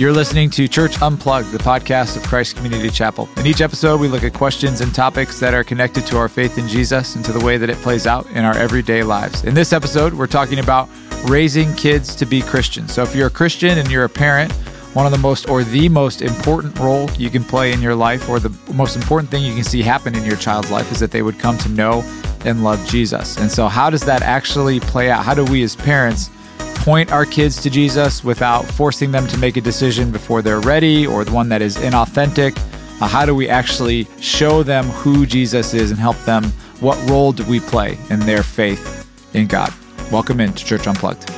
You're 0.00 0.14
listening 0.14 0.48
to 0.52 0.66
Church 0.66 1.02
Unplugged, 1.02 1.52
the 1.52 1.58
podcast 1.58 2.16
of 2.16 2.22
Christ 2.22 2.56
Community 2.56 2.88
Chapel. 2.88 3.28
In 3.36 3.46
each 3.46 3.60
episode, 3.60 4.00
we 4.00 4.08
look 4.08 4.24
at 4.24 4.32
questions 4.32 4.80
and 4.80 4.94
topics 4.94 5.38
that 5.40 5.52
are 5.52 5.62
connected 5.62 6.06
to 6.06 6.16
our 6.16 6.26
faith 6.26 6.56
in 6.56 6.66
Jesus 6.66 7.16
and 7.16 7.24
to 7.26 7.32
the 7.32 7.44
way 7.44 7.58
that 7.58 7.68
it 7.68 7.76
plays 7.82 8.06
out 8.06 8.26
in 8.30 8.42
our 8.46 8.56
everyday 8.56 9.02
lives. 9.02 9.44
In 9.44 9.52
this 9.52 9.74
episode, 9.74 10.14
we're 10.14 10.26
talking 10.26 10.58
about 10.58 10.88
raising 11.28 11.74
kids 11.74 12.16
to 12.16 12.24
be 12.24 12.40
Christians. 12.40 12.94
So 12.94 13.02
if 13.02 13.14
you're 13.14 13.26
a 13.26 13.30
Christian 13.30 13.76
and 13.76 13.90
you're 13.90 14.04
a 14.04 14.08
parent, 14.08 14.50
one 14.94 15.04
of 15.04 15.12
the 15.12 15.18
most 15.18 15.50
or 15.50 15.64
the 15.64 15.90
most 15.90 16.22
important 16.22 16.78
role 16.78 17.10
you 17.18 17.28
can 17.28 17.44
play 17.44 17.70
in 17.70 17.82
your 17.82 17.94
life 17.94 18.26
or 18.30 18.40
the 18.40 18.56
most 18.72 18.96
important 18.96 19.30
thing 19.30 19.44
you 19.44 19.54
can 19.54 19.64
see 19.64 19.82
happen 19.82 20.14
in 20.14 20.24
your 20.24 20.36
child's 20.36 20.70
life 20.70 20.90
is 20.90 20.98
that 21.00 21.10
they 21.10 21.20
would 21.20 21.38
come 21.38 21.58
to 21.58 21.68
know 21.68 22.02
and 22.46 22.64
love 22.64 22.82
Jesus. 22.88 23.36
And 23.36 23.50
so 23.50 23.68
how 23.68 23.90
does 23.90 24.06
that 24.06 24.22
actually 24.22 24.80
play 24.80 25.10
out? 25.10 25.26
How 25.26 25.34
do 25.34 25.44
we 25.44 25.62
as 25.62 25.76
parents 25.76 26.30
point 26.80 27.12
our 27.12 27.26
kids 27.26 27.60
to 27.60 27.68
Jesus 27.68 28.24
without 28.24 28.64
forcing 28.64 29.12
them 29.12 29.26
to 29.26 29.36
make 29.36 29.58
a 29.58 29.60
decision 29.60 30.10
before 30.10 30.40
they're 30.40 30.60
ready 30.60 31.06
or 31.06 31.24
the 31.26 31.30
one 31.30 31.50
that 31.50 31.60
is 31.60 31.76
inauthentic? 31.76 32.56
Uh, 33.02 33.06
how 33.06 33.26
do 33.26 33.34
we 33.34 33.50
actually 33.50 34.06
show 34.18 34.62
them 34.62 34.86
who 34.86 35.26
Jesus 35.26 35.74
is 35.74 35.90
and 35.90 36.00
help 36.00 36.16
them? 36.24 36.44
What 36.80 36.96
role 37.10 37.32
do 37.32 37.44
we 37.44 37.60
play 37.60 37.98
in 38.08 38.20
their 38.20 38.42
faith 38.42 39.06
in 39.34 39.46
God? 39.46 39.70
Welcome 40.10 40.40
into 40.40 40.64
Church 40.64 40.86
Unplugged. 40.86 41.30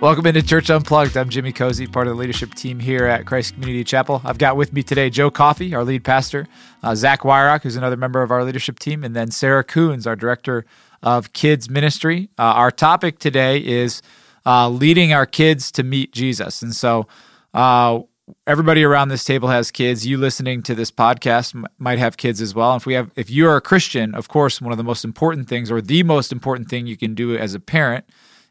Welcome 0.00 0.24
into 0.24 0.42
Church 0.42 0.70
Unplugged. 0.70 1.14
I'm 1.18 1.28
Jimmy 1.28 1.52
Cozy, 1.52 1.86
part 1.86 2.06
of 2.06 2.14
the 2.14 2.18
leadership 2.18 2.54
team 2.54 2.80
here 2.80 3.04
at 3.04 3.26
Christ 3.26 3.52
Community 3.52 3.84
Chapel. 3.84 4.22
I've 4.24 4.38
got 4.38 4.56
with 4.56 4.72
me 4.72 4.82
today 4.82 5.10
Joe 5.10 5.30
Coffey, 5.30 5.74
our 5.74 5.84
lead 5.84 6.04
pastor, 6.04 6.48
uh, 6.82 6.94
Zach 6.94 7.20
Wyrock, 7.20 7.64
who's 7.64 7.76
another 7.76 7.98
member 7.98 8.22
of 8.22 8.30
our 8.30 8.44
leadership 8.44 8.78
team, 8.78 9.04
and 9.04 9.14
then 9.14 9.30
Sarah 9.30 9.62
Coons, 9.62 10.06
our 10.06 10.16
director 10.16 10.64
of 11.02 11.34
kids 11.34 11.68
ministry. 11.68 12.30
Uh, 12.38 12.42
our 12.42 12.70
topic 12.70 13.18
today 13.18 13.58
is 13.58 14.00
uh, 14.46 14.68
leading 14.68 15.12
our 15.12 15.26
kids 15.26 15.70
to 15.72 15.82
meet 15.82 16.12
Jesus. 16.12 16.62
And 16.62 16.74
so, 16.74 17.06
uh, 17.54 18.00
everybody 18.46 18.84
around 18.84 19.08
this 19.08 19.24
table 19.24 19.48
has 19.48 19.70
kids. 19.70 20.06
You 20.06 20.16
listening 20.16 20.62
to 20.62 20.74
this 20.74 20.90
podcast 20.90 21.54
m- 21.54 21.66
might 21.78 21.98
have 21.98 22.16
kids 22.16 22.40
as 22.40 22.54
well. 22.54 22.72
And 22.72 22.80
if 22.80 22.86
we 22.86 22.94
have, 22.94 23.10
if 23.16 23.30
you 23.30 23.46
are 23.48 23.56
a 23.56 23.60
Christian, 23.60 24.14
of 24.14 24.28
course, 24.28 24.60
one 24.60 24.72
of 24.72 24.78
the 24.78 24.84
most 24.84 25.04
important 25.04 25.48
things, 25.48 25.70
or 25.70 25.80
the 25.80 26.02
most 26.02 26.32
important 26.32 26.68
thing 26.68 26.86
you 26.86 26.96
can 26.96 27.14
do 27.14 27.36
as 27.36 27.54
a 27.54 27.60
parent, 27.60 28.04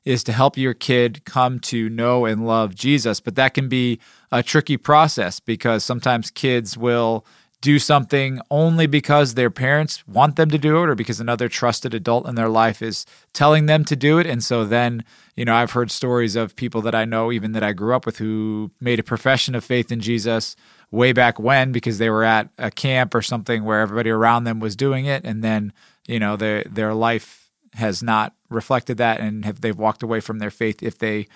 is 0.03 0.23
to 0.23 0.33
help 0.33 0.57
your 0.57 0.73
kid 0.73 1.23
come 1.25 1.59
to 1.59 1.89
know 1.89 2.25
and 2.25 2.45
love 2.45 2.73
Jesus. 2.75 3.19
But 3.19 3.35
that 3.35 3.53
can 3.53 3.69
be 3.69 3.99
a 4.31 4.41
tricky 4.41 4.77
process 4.77 5.39
because 5.39 5.83
sometimes 5.83 6.31
kids 6.31 6.77
will 6.77 7.25
do 7.61 7.77
something 7.77 8.41
only 8.49 8.87
because 8.87 9.35
their 9.35 9.51
parents 9.51 10.05
want 10.07 10.35
them 10.35 10.49
to 10.49 10.57
do 10.57 10.81
it 10.81 10.89
or 10.89 10.95
because 10.95 11.19
another 11.19 11.47
trusted 11.47 11.93
adult 11.93 12.27
in 12.27 12.33
their 12.33 12.49
life 12.49 12.81
is 12.81 13.05
telling 13.33 13.67
them 13.67 13.85
to 13.85 13.95
do 13.95 14.17
it. 14.17 14.25
And 14.25 14.43
so 14.43 14.65
then, 14.65 15.05
you 15.35 15.45
know, 15.45 15.53
I've 15.53 15.71
heard 15.71 15.91
stories 15.91 16.35
of 16.35 16.55
people 16.55 16.81
that 16.81 16.95
I 16.95 17.05
know, 17.05 17.31
even 17.31 17.51
that 17.51 17.63
I 17.63 17.73
grew 17.73 17.95
up 17.95 18.07
with, 18.07 18.17
who 18.17 18.71
made 18.81 18.99
a 18.99 19.03
profession 19.03 19.53
of 19.53 19.63
faith 19.63 19.91
in 19.91 19.99
Jesus 19.99 20.55
way 20.89 21.13
back 21.13 21.39
when 21.39 21.71
because 21.71 21.99
they 21.99 22.09
were 22.09 22.23
at 22.23 22.49
a 22.57 22.71
camp 22.71 23.13
or 23.13 23.21
something 23.21 23.63
where 23.63 23.79
everybody 23.79 24.09
around 24.09 24.43
them 24.43 24.59
was 24.59 24.75
doing 24.75 25.05
it. 25.05 25.23
And 25.23 25.43
then, 25.43 25.71
you 26.07 26.19
know, 26.19 26.35
their, 26.35 26.63
their 26.63 26.95
life 26.95 27.51
has 27.73 28.01
not 28.01 28.33
reflected 28.49 28.97
that 28.97 29.19
and 29.19 29.45
have 29.45 29.61
they've 29.61 29.77
walked 29.77 30.03
away 30.03 30.19
from 30.19 30.39
their 30.39 30.51
faith 30.51 30.81
if 30.81 30.97
they 30.97 31.27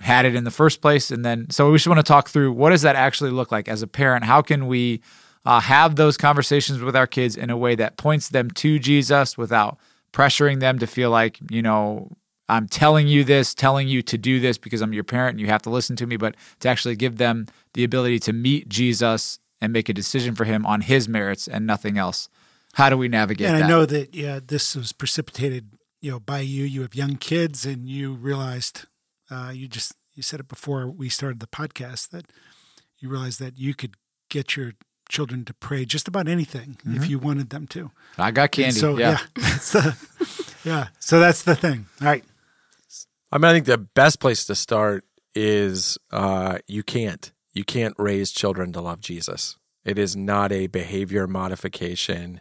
had 0.00 0.24
it 0.24 0.36
in 0.36 0.44
the 0.44 0.50
first 0.50 0.80
place 0.80 1.10
and 1.10 1.24
then 1.24 1.50
so 1.50 1.68
we 1.68 1.76
just 1.76 1.88
want 1.88 1.98
to 1.98 2.04
talk 2.04 2.28
through 2.28 2.52
what 2.52 2.70
does 2.70 2.82
that 2.82 2.94
actually 2.94 3.32
look 3.32 3.50
like 3.50 3.68
as 3.68 3.82
a 3.82 3.86
parent 3.88 4.24
how 4.24 4.40
can 4.40 4.68
we 4.68 5.02
uh, 5.44 5.60
have 5.60 5.96
those 5.96 6.16
conversations 6.16 6.80
with 6.80 6.96
our 6.96 7.06
kids 7.06 7.36
in 7.36 7.50
a 7.50 7.56
way 7.56 7.74
that 7.74 7.96
points 7.96 8.28
them 8.28 8.50
to 8.50 8.78
Jesus 8.78 9.38
without 9.38 9.78
pressuring 10.12 10.60
them 10.60 10.78
to 10.78 10.86
feel 10.86 11.10
like, 11.10 11.38
you 11.50 11.62
know, 11.62 12.16
I'm 12.48 12.66
telling 12.66 13.06
you 13.06 13.22
this, 13.22 13.54
telling 13.54 13.86
you 13.88 14.02
to 14.02 14.18
do 14.18 14.40
this 14.40 14.58
because 14.58 14.80
I'm 14.80 14.92
your 14.92 15.04
parent 15.04 15.34
and 15.34 15.40
you 15.40 15.46
have 15.46 15.62
to 15.62 15.70
listen 15.70 15.94
to 15.96 16.06
me, 16.06 16.16
but 16.16 16.34
to 16.60 16.68
actually 16.68 16.96
give 16.96 17.16
them 17.16 17.46
the 17.74 17.84
ability 17.84 18.18
to 18.20 18.32
meet 18.32 18.68
Jesus 18.68 19.38
and 19.60 19.72
make 19.72 19.88
a 19.88 19.92
decision 19.92 20.34
for 20.34 20.44
him 20.44 20.66
on 20.66 20.80
his 20.80 21.08
merits 21.08 21.46
and 21.46 21.66
nothing 21.66 21.96
else. 21.96 22.28
How 22.74 22.90
do 22.90 22.96
we 22.96 23.08
navigate 23.08 23.48
and 23.48 23.58
that? 23.58 23.64
I 23.64 23.68
know 23.68 23.86
that 23.86 24.14
yeah, 24.14 24.40
this 24.44 24.74
was 24.74 24.92
precipitated, 24.92 25.76
you 26.00 26.10
know, 26.10 26.20
by 26.20 26.40
you. 26.40 26.64
You 26.64 26.82
have 26.82 26.94
young 26.94 27.16
kids, 27.16 27.66
and 27.66 27.88
you 27.88 28.14
realized 28.14 28.86
uh, 29.30 29.52
you 29.52 29.68
just 29.68 29.92
you 30.14 30.22
said 30.22 30.40
it 30.40 30.48
before 30.48 30.86
we 30.86 31.08
started 31.08 31.40
the 31.40 31.46
podcast 31.46 32.10
that 32.10 32.26
you 32.98 33.08
realized 33.08 33.40
that 33.40 33.58
you 33.58 33.74
could 33.74 33.94
get 34.28 34.56
your 34.56 34.72
children 35.10 35.44
to 35.44 35.54
pray 35.54 35.84
just 35.84 36.08
about 36.08 36.28
anything 36.28 36.78
mm-hmm. 36.86 36.96
if 36.96 37.10
you 37.10 37.18
wanted 37.18 37.50
them 37.50 37.66
to. 37.68 37.90
I 38.16 38.30
got 38.30 38.52
candy. 38.52 38.68
And 38.68 38.76
so 38.76 38.98
yeah, 38.98 39.18
yeah, 39.36 39.42
the, 39.42 39.96
yeah. 40.64 40.88
So 40.98 41.20
that's 41.20 41.42
the 41.42 41.54
thing. 41.54 41.86
All 42.00 42.06
right. 42.06 42.24
I 43.32 43.38
mean, 43.38 43.44
I 43.44 43.52
think 43.52 43.66
the 43.66 43.78
best 43.78 44.20
place 44.20 44.44
to 44.46 44.54
start 44.54 45.04
is 45.34 45.98
uh, 46.10 46.58
you 46.66 46.82
can't 46.82 47.30
you 47.52 47.64
can't 47.64 47.94
raise 47.98 48.30
children 48.30 48.72
to 48.72 48.80
love 48.80 49.00
Jesus. 49.00 49.56
It 49.84 49.98
is 49.98 50.16
not 50.16 50.52
a 50.52 50.66
behavior 50.66 51.26
modification, 51.26 52.40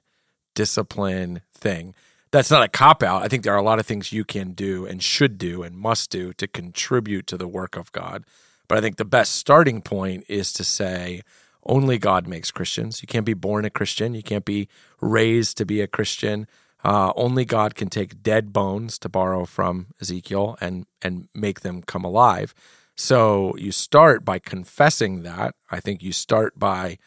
discipline 0.56 1.41
thing. 1.53 1.96
That's 2.31 2.51
not 2.51 2.63
a 2.63 2.68
cop 2.68 3.01
out. 3.01 3.24
I 3.24 3.28
think 3.28 3.44
there 3.44 3.53
are 3.53 3.57
a 3.57 3.63
lot 3.63 3.80
of 3.80 3.88
things 3.88 4.13
you 4.13 4.24
can 4.24 4.51
do 4.51 4.86
and 4.86 5.01
should 5.01 5.38
do 5.38 5.63
and 5.63 5.75
must 5.75 6.12
do 6.12 6.31
to 6.34 6.47
contribute 6.47 7.25
to 7.28 7.38
the 7.38 7.47
work 7.47 7.75
of 7.75 7.91
God. 7.91 8.24
But 8.68 8.78
I 8.78 8.81
think 8.81 8.97
the 8.97 9.06
best 9.06 9.34
starting 9.34 9.81
point 9.81 10.25
is 10.28 10.53
to 10.53 10.63
say, 10.63 11.24
only 11.65 11.97
God 11.97 12.27
makes 12.27 12.51
Christians. 12.51 13.01
You 13.01 13.07
can't 13.07 13.25
be 13.25 13.33
born 13.33 13.65
a 13.65 13.69
Christian. 13.69 14.13
You 14.13 14.23
can't 14.23 14.45
be 14.45 14.67
raised 15.01 15.57
to 15.57 15.65
be 15.65 15.81
a 15.81 15.87
Christian. 15.87 16.47
Uh, 16.83 17.11
only 17.15 17.43
God 17.43 17.75
can 17.75 17.89
take 17.89 18.23
dead 18.23 18.53
bones, 18.53 18.97
to 18.99 19.09
borrow 19.09 19.45
from 19.45 19.87
Ezekiel, 20.01 20.57
and 20.61 20.85
and 21.01 21.27
make 21.33 21.61
them 21.61 21.81
come 21.81 22.05
alive. 22.05 22.53
So 22.95 23.55
you 23.57 23.71
start 23.71 24.25
by 24.25 24.39
confessing 24.39 25.23
that. 25.23 25.55
I 25.69 25.79
think 25.79 26.01
you 26.01 26.11
start 26.11 26.57
by 26.57 26.97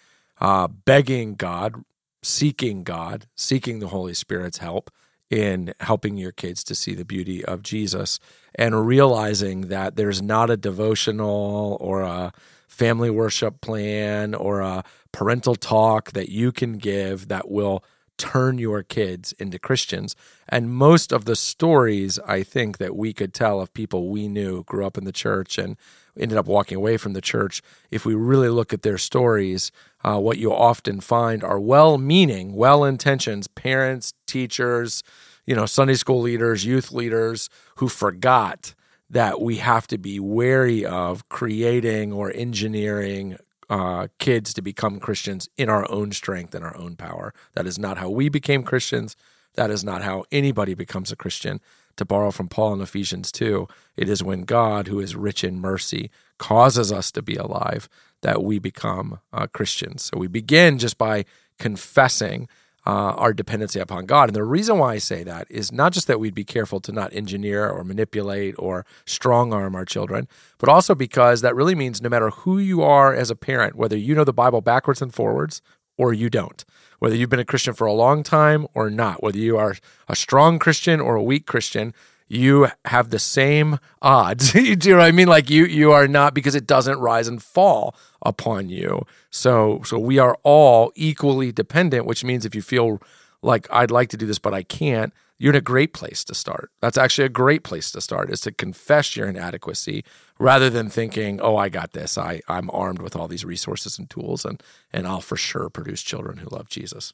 uh, 0.40 0.69
begging 0.69 1.34
God, 1.34 1.84
seeking 2.22 2.82
God, 2.82 3.26
seeking 3.34 3.78
the 3.78 3.88
Holy 3.88 4.14
Spirit's 4.14 4.58
help 4.58 4.90
in 5.30 5.72
helping 5.80 6.19
your 6.19 6.32
kids 6.32 6.62
to 6.64 6.74
see 6.74 6.94
the 6.94 7.06
beauty 7.06 7.42
of 7.42 7.62
Jesus, 7.62 8.20
and 8.54 8.86
realizing 8.86 9.62
that 9.69 9.96
there's 9.96 10.20
not 10.20 10.50
a 10.50 10.56
devotional 10.58 11.78
or 11.80 12.02
a 12.02 12.32
family 12.72 13.10
worship 13.10 13.60
plan 13.60 14.34
or 14.34 14.60
a 14.60 14.83
parental 15.12 15.55
talk 15.55 16.12
that 16.12 16.31
you 16.31 16.50
can 16.50 16.78
give 16.78 17.28
that 17.28 17.50
will 17.50 17.84
turn 18.16 18.56
your 18.56 18.83
kids 18.83 19.33
into 19.33 19.59
Christians. 19.59 20.16
And 20.49 20.71
most 20.71 21.12
of 21.12 21.27
the 21.27 21.37
stories 21.37 22.19
I 22.27 22.43
think 22.43 22.78
that 22.78 22.97
we 22.97 23.12
could 23.12 23.34
tell 23.34 23.61
of 23.61 23.75
people 23.75 24.09
we 24.09 24.27
knew 24.27 24.65
grew 24.65 24.87
up 24.87 24.97
in 24.97 25.05
the 25.05 25.12
church 25.12 25.59
and 25.59 25.77
ended 26.19 26.38
up 26.38 26.47
walking 26.47 26.77
away 26.77 26.97
from 26.97 27.12
the 27.12 27.21
church, 27.21 27.62
if 27.91 28.06
we 28.06 28.15
really 28.15 28.49
look 28.49 28.72
at 28.72 28.82
their 28.82 28.99
stories, 28.99 29.71
uh, 30.03 30.19
what 30.19 30.38
you 30.38 30.53
often 30.53 31.00
find 31.00 31.44
are 31.44 31.61
well 31.61 31.99
meaning, 31.99 32.55
well 32.55 32.84
intentions 32.84 33.49
parents, 33.49 34.15
teachers, 34.27 35.03
you 35.44 35.55
know, 35.55 35.66
Sunday 35.66 35.94
school 35.94 36.21
leaders, 36.21 36.65
youth 36.65 36.91
leaders 36.91 37.50
who 37.77 37.88
forgot 37.88 38.75
that 39.12 39.41
we 39.41 39.56
have 39.59 39.87
to 39.87 39.99
be 39.99 40.19
wary 40.19 40.84
of 40.84 41.28
creating 41.28 42.12
or 42.12 42.33
engineering 42.34 43.37
uh, 43.69 44.09
kids 44.19 44.55
to 44.55 44.62
become 44.62 44.99
Christians 44.99 45.49
in 45.56 45.69
our 45.69 45.91
own 45.91 46.12
strength 46.12 46.55
and 46.55 46.65
our 46.65 46.77
own 46.77 46.97
power. 46.97 47.33
That 47.55 47.67
is 47.67 47.78
not 47.78 47.99
how 47.99 48.09
we 48.09 48.28
became 48.28 48.62
Christians. 48.62 49.15
That 49.55 49.71
is 49.71 49.84
not 49.84 50.03
how 50.03 50.25
anybody 50.33 50.75
becomes 50.75 51.12
a 51.12 51.17
Christian. 51.17 51.61
To 51.97 52.06
borrow 52.06 52.31
from 52.31 52.49
Paul 52.49 52.73
in 52.73 52.81
Ephesians 52.81 53.31
2, 53.33 53.69
it 53.99 54.09
is 54.09 54.23
when 54.23 54.45
God, 54.45 54.89
who 54.89 54.99
is 54.99 55.15
rich 55.15 55.44
in 55.44 55.61
mercy, 55.61 56.11
causes 56.39 56.91
us 56.91 57.12
to 57.12 57.21
be 57.21 57.37
alive 57.37 57.91
that 58.23 58.43
we 58.43 58.59
become 58.59 59.21
uh, 59.31 59.47
Christians. 59.47 60.05
So 60.05 60.17
we 60.17 60.27
begin 60.27 60.79
just 60.79 60.97
by 60.97 61.27
confessing 61.59 62.49
uh, 62.84 63.15
our 63.16 63.32
dependency 63.32 63.79
upon 63.79 64.06
God. 64.06 64.29
And 64.29 64.37
the 64.37 64.44
reason 64.44 64.79
why 64.79 64.94
I 64.94 64.99
say 64.99 65.23
that 65.25 65.46
is 65.50 65.70
not 65.70 65.93
just 65.93 66.06
that 66.08 66.19
we'd 66.19 66.34
be 66.34 66.44
careful 66.44 66.81
to 66.81 66.93
not 66.93 67.12
engineer 67.12 67.69
or 67.69 67.84
manipulate 67.84 68.55
or 68.58 68.84
strong 69.06 69.52
arm 69.52 69.75
our 69.75 69.84
children, 69.84 70.26
but 70.58 70.69
also 70.69 70.94
because 70.94 71.40
that 71.43 71.55
really 71.55 71.75
means 71.75 72.02
no 72.02 72.08
matter 72.08 72.31
who 72.31 72.58
you 72.58 72.82
are 72.82 73.14
as 73.14 73.31
a 73.31 73.37
parent, 73.37 73.76
whether 73.76 73.96
you 73.96 74.14
know 74.14 74.25
the 74.25 74.32
Bible 74.32 74.61
backwards 74.61 75.00
and 75.00 75.14
forwards 75.14 75.62
or 75.96 76.12
you 76.12 76.29
don't, 76.29 76.64
whether 76.99 77.14
you've 77.14 77.31
been 77.31 77.38
a 77.38 77.44
Christian 77.44 77.75
for 77.75 77.87
a 77.87 77.93
long 77.93 78.23
time 78.23 78.67
or 78.75 78.90
not, 78.90 79.23
whether 79.23 79.38
you 79.38 79.56
are 79.56 79.76
a 80.08 80.17
strong 80.17 80.58
Christian 80.58 81.00
or 81.00 81.14
a 81.14 81.23
weak 81.23 81.46
Christian, 81.46 81.94
you 82.28 82.69
have 82.86 83.10
the 83.10 83.19
same 83.19 83.78
odds. 84.00 84.52
Do 84.52 84.62
you 84.62 84.76
know 84.76 84.98
what 84.98 85.06
I 85.06 85.12
mean? 85.12 85.28
Like 85.28 85.50
you 85.50 85.64
you 85.64 85.92
are 85.92 86.08
not 86.08 86.34
because 86.34 86.54
it 86.54 86.66
doesn't 86.66 86.98
rise 86.98 87.28
and 87.28 87.42
fall 87.42 87.94
upon 88.22 88.69
you. 88.69 89.02
So 89.30 89.82
so 89.84 89.98
we 89.98 90.19
are 90.19 90.38
all 90.42 90.92
equally 90.94 91.52
dependent, 91.52 92.06
which 92.06 92.24
means 92.24 92.44
if 92.44 92.54
you 92.54 92.62
feel 92.62 93.00
like 93.42 93.66
I'd 93.70 93.90
like 93.90 94.08
to 94.10 94.16
do 94.16 94.26
this 94.26 94.38
but 94.38 94.54
I 94.54 94.62
can't, 94.62 95.12
you're 95.38 95.52
in 95.52 95.56
a 95.56 95.60
great 95.60 95.92
place 95.92 96.24
to 96.24 96.34
start. 96.34 96.70
That's 96.80 96.96
actually 96.96 97.24
a 97.24 97.30
great 97.30 97.64
place 97.64 97.90
to 97.92 98.00
start 98.00 98.30
is 98.30 98.40
to 98.42 98.52
confess 98.52 99.16
your 99.16 99.28
inadequacy 99.28 100.04
rather 100.38 100.70
than 100.70 100.88
thinking, 100.88 101.40
"Oh, 101.40 101.56
I 101.56 101.69
got 101.69 101.92
this. 101.92 102.16
I 102.16 102.40
I'm 102.48 102.70
armed 102.72 103.02
with 103.02 103.16
all 103.16 103.28
these 103.28 103.44
resources 103.44 103.98
and 103.98 104.08
tools 104.08 104.44
and 104.44 104.62
and 104.92 105.06
I'll 105.06 105.20
for 105.20 105.36
sure 105.36 105.69
produce 105.69 106.02
children 106.02 106.38
who 106.38 106.48
love 106.50 106.69
Jesus." 106.69 107.12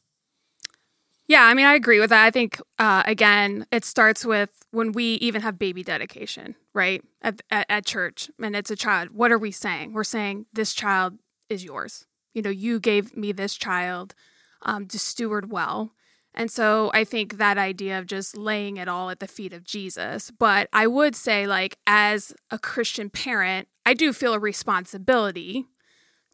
Yeah, 1.29 1.45
I 1.45 1.53
mean, 1.53 1.67
I 1.67 1.75
agree 1.75 2.01
with 2.01 2.09
that. 2.09 2.25
I 2.25 2.31
think, 2.31 2.59
uh, 2.79 3.03
again, 3.05 3.67
it 3.71 3.85
starts 3.85 4.25
with 4.25 4.49
when 4.71 4.93
we 4.93 5.15
even 5.17 5.43
have 5.43 5.59
baby 5.59 5.83
dedication, 5.83 6.55
right? 6.75 7.05
At, 7.21 7.43
at, 7.51 7.67
at, 7.69 7.85
church, 7.85 8.31
and 8.43 8.57
it's 8.57 8.71
a 8.71 8.77
child. 8.77 9.11
What 9.11 9.31
are 9.31 9.39
we 9.39 9.51
saying? 9.51 9.93
We're 9.93 10.05
saying, 10.05 10.47
this 10.55 10.73
child 10.73 11.19
is 11.51 11.63
yours. 11.63 12.07
You 12.33 12.41
know, 12.41 12.51
you 12.51 12.81
gave 12.81 13.15
me 13.15 13.33
this 13.33 13.57
child 13.57 14.15
um, 14.63 14.87
to 14.87 14.99
steward 14.99 15.53
well. 15.53 15.93
And 16.33 16.51
so 16.51 16.91
I 16.95 17.05
think 17.05 17.37
that 17.37 17.59
idea 17.59 17.99
of 17.99 18.07
just 18.07 18.35
laying 18.35 18.79
it 18.79 18.89
all 18.89 19.11
at 19.11 19.21
the 19.21 19.27
feet 19.27 19.53
of 19.53 19.65
Jesus. 19.65 20.31
But 20.31 20.71
I 20.73 20.87
would 20.87 21.15
say, 21.15 21.47
like, 21.47 21.77
as 21.87 22.33
a 22.51 22.59
Christian 22.59 23.11
parent, 23.11 23.69
I 23.85 23.93
do 23.93 24.15
feel 24.15 24.33
a 24.33 24.39
responsibility 24.39 25.67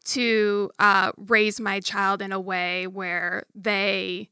to 0.05 0.71
uh, 0.79 1.11
raise 1.17 1.59
my 1.59 1.81
child 1.81 2.21
in 2.21 2.31
a 2.31 2.39
way 2.39 2.87
where 2.87 3.45
they 3.53 4.29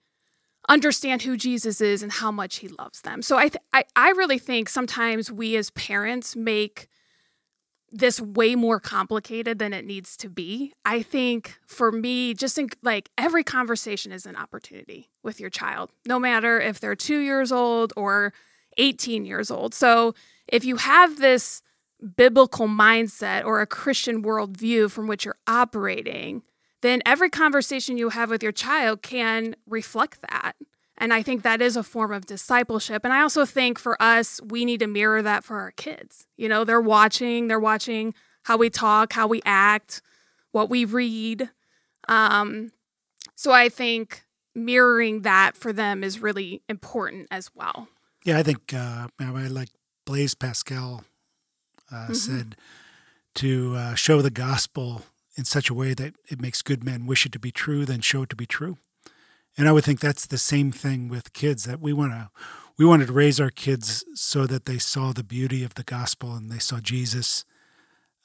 understand 0.69 1.21
who 1.21 1.38
Jesus 1.38 1.81
is 1.81 2.04
and 2.04 2.12
how 2.12 2.31
much 2.31 2.57
he 2.57 2.68
loves 2.68 3.01
them. 3.01 3.21
So 3.21 3.38
I, 3.38 3.50
th- 3.50 3.63
I, 3.74 3.83
I 3.95 4.10
really 4.12 4.39
think 4.39 4.69
sometimes 4.69 5.31
we 5.31 5.56
as 5.56 5.69
parents 5.71 6.36
make 6.36 6.88
this 7.92 8.19
way 8.19 8.56
more 8.56 8.80
complicated 8.80 9.60
than 9.60 9.71
it 9.71 9.86
needs 9.86 10.18
to 10.18 10.30
be. 10.30 10.74
I 10.83 11.04
think 11.04 11.60
for 11.68 11.92
me, 11.92 12.33
just 12.33 12.56
think 12.56 12.75
like 12.81 13.10
every 13.18 13.44
conversation 13.44 14.12
is 14.12 14.25
an 14.25 14.36
opportunity 14.36 15.12
with 15.21 15.39
your 15.39 15.51
child, 15.51 15.92
no 16.06 16.18
matter 16.18 16.60
if 16.60 16.80
they're 16.80 16.95
two 16.95 17.19
years 17.19 17.51
old 17.51 17.94
or 17.95 18.33
18 18.77 19.25
years 19.25 19.51
old. 19.51 19.75
So 19.75 20.15
if 20.48 20.65
you 20.65 20.77
have 20.77 21.19
this 21.19 21.62
biblical 22.18 22.68
mindset 22.68 23.45
or 23.45 23.62
a 23.62 23.68
Christian 23.68 24.24
worldview 24.24 24.89
from 24.89 25.07
which 25.07 25.24
you're 25.25 25.38
operating, 25.45 26.42
then 26.83 27.01
every 27.06 27.30
conversation 27.30 27.97
you 27.97 28.09
have 28.09 28.30
with 28.30 28.44
your 28.44 28.51
child 28.51 29.01
can 29.01 29.56
reflect 29.65 30.21
that. 30.30 30.53
And 30.97 31.13
I 31.13 31.24
think 31.24 31.41
that 31.41 31.62
is 31.62 31.77
a 31.77 31.81
form 31.81 32.12
of 32.12 32.25
discipleship. 32.25 33.03
And 33.03 33.13
I 33.13 33.21
also 33.21 33.45
think 33.45 33.80
for 33.80 34.00
us, 34.01 34.41
we 34.44 34.65
need 34.65 34.81
to 34.81 34.88
mirror 34.88 35.21
that 35.21 35.44
for 35.44 35.57
our 35.59 35.71
kids. 35.71 36.27
You 36.38 36.50
know, 36.50 36.65
they're 36.65 36.81
watching, 36.81 37.47
they're 37.47 37.59
watching 37.59 38.13
how 38.44 38.57
we 38.57 38.69
talk, 38.69 39.13
how 39.13 39.27
we 39.27 39.41
act, 39.45 40.01
what 40.51 40.69
we 40.69 40.83
read. 40.83 41.50
Um, 42.09 42.74
so 43.33 43.51
I 43.51 43.69
think 43.69 44.25
mirroring 44.53 45.21
that 45.21 45.56
for 45.56 45.71
them 45.71 46.03
is 46.03 46.21
really 46.21 46.62
important 46.68 47.27
as 47.31 47.50
well. 47.56 47.88
Yeah, 48.25 48.38
I 48.38 48.44
think 48.44 48.74
uh, 48.74 49.07
I 49.19 49.47
like 49.47 49.69
Blaise 50.06 50.36
Pascal 50.36 51.06
uh, 51.89 51.95
mm-hmm. 51.95 52.13
said 52.13 52.56
to 53.36 53.75
uh, 53.75 53.95
show 53.95 54.21
the 54.21 54.29
gospel 54.29 55.03
in 55.35 55.45
such 55.45 55.69
a 55.69 55.74
way 55.74 55.94
that 55.94 56.15
it 56.30 56.41
makes 56.41 56.62
good 56.62 56.83
men 56.83 57.06
wish 57.06 57.25
it 57.25 57.31
to 57.31 57.39
be 57.39 57.51
true, 57.51 57.85
then 57.85 58.01
show 58.01 58.24
it 58.24 58.30
to 58.30 58.35
be 58.35 58.45
true. 58.45 58.77
And 59.57 59.68
I 59.68 59.71
would 59.71 59.83
think 59.83 60.00
that's 60.00 60.25
the 60.25 60.38
same 60.38 60.71
thing 60.71 61.09
with 61.09 61.33
kids 61.33 61.65
that 61.65 61.80
we 61.80 61.94
want 61.94 62.12
to 62.12 62.30
we 62.77 62.85
wanted 62.85 63.07
to 63.07 63.13
raise 63.13 63.39
our 63.39 63.51
kids 63.51 64.03
so 64.15 64.47
that 64.47 64.65
they 64.65 64.80
saw 64.80 65.12
the 65.12 65.24
beauty 65.24 65.63
of 65.63 65.75
the 65.75 65.83
gospel 65.83 66.33
and 66.33 66.51
they 66.51 66.57
saw 66.57 66.80
Jesus 66.80 67.45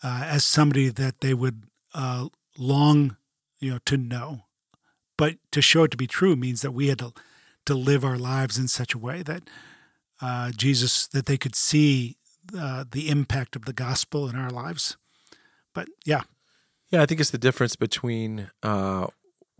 uh, 0.02 0.22
as 0.25 0.43
somebody 0.43 0.88
that 0.88 1.20
they 1.20 1.34
would 1.34 1.64
uh, 1.93 2.28
long, 2.56 3.16
you 3.61 3.72
know, 3.72 3.78
to 3.84 3.99
know. 3.99 4.44
But 5.19 5.37
to 5.52 5.61
show 5.61 5.84
it 5.84 5.90
to 5.90 5.96
be 5.96 6.06
true 6.06 6.34
means 6.34 6.62
that 6.62 6.72
we 6.72 6.88
had 6.88 7.00
to 7.00 7.12
to 7.66 7.75
live 7.75 8.04
our 8.04 8.16
lives 8.16 8.56
in 8.56 8.69
such 8.69 8.94
a 8.94 8.99
way 8.99 9.22
that 9.22 9.43
uh, 10.22 10.50
Jesus 10.56 11.06
that 11.08 11.26
they 11.26 11.37
could 11.37 11.54
see 11.54 12.16
uh, 12.58 12.84
the 12.90 13.11
impact 13.11 13.54
of 13.56 13.66
the 13.66 13.75
gospel 13.75 14.28
in 14.28 14.37
our 14.37 14.50
lives. 14.50 14.96
But 15.75 15.88
yeah, 16.06 16.22
yeah, 16.90 17.02
I 17.02 17.06
think 17.06 17.20
it's 17.20 17.31
the 17.31 17.38
difference 17.38 17.76
between 17.76 18.50
uh, 18.62 19.08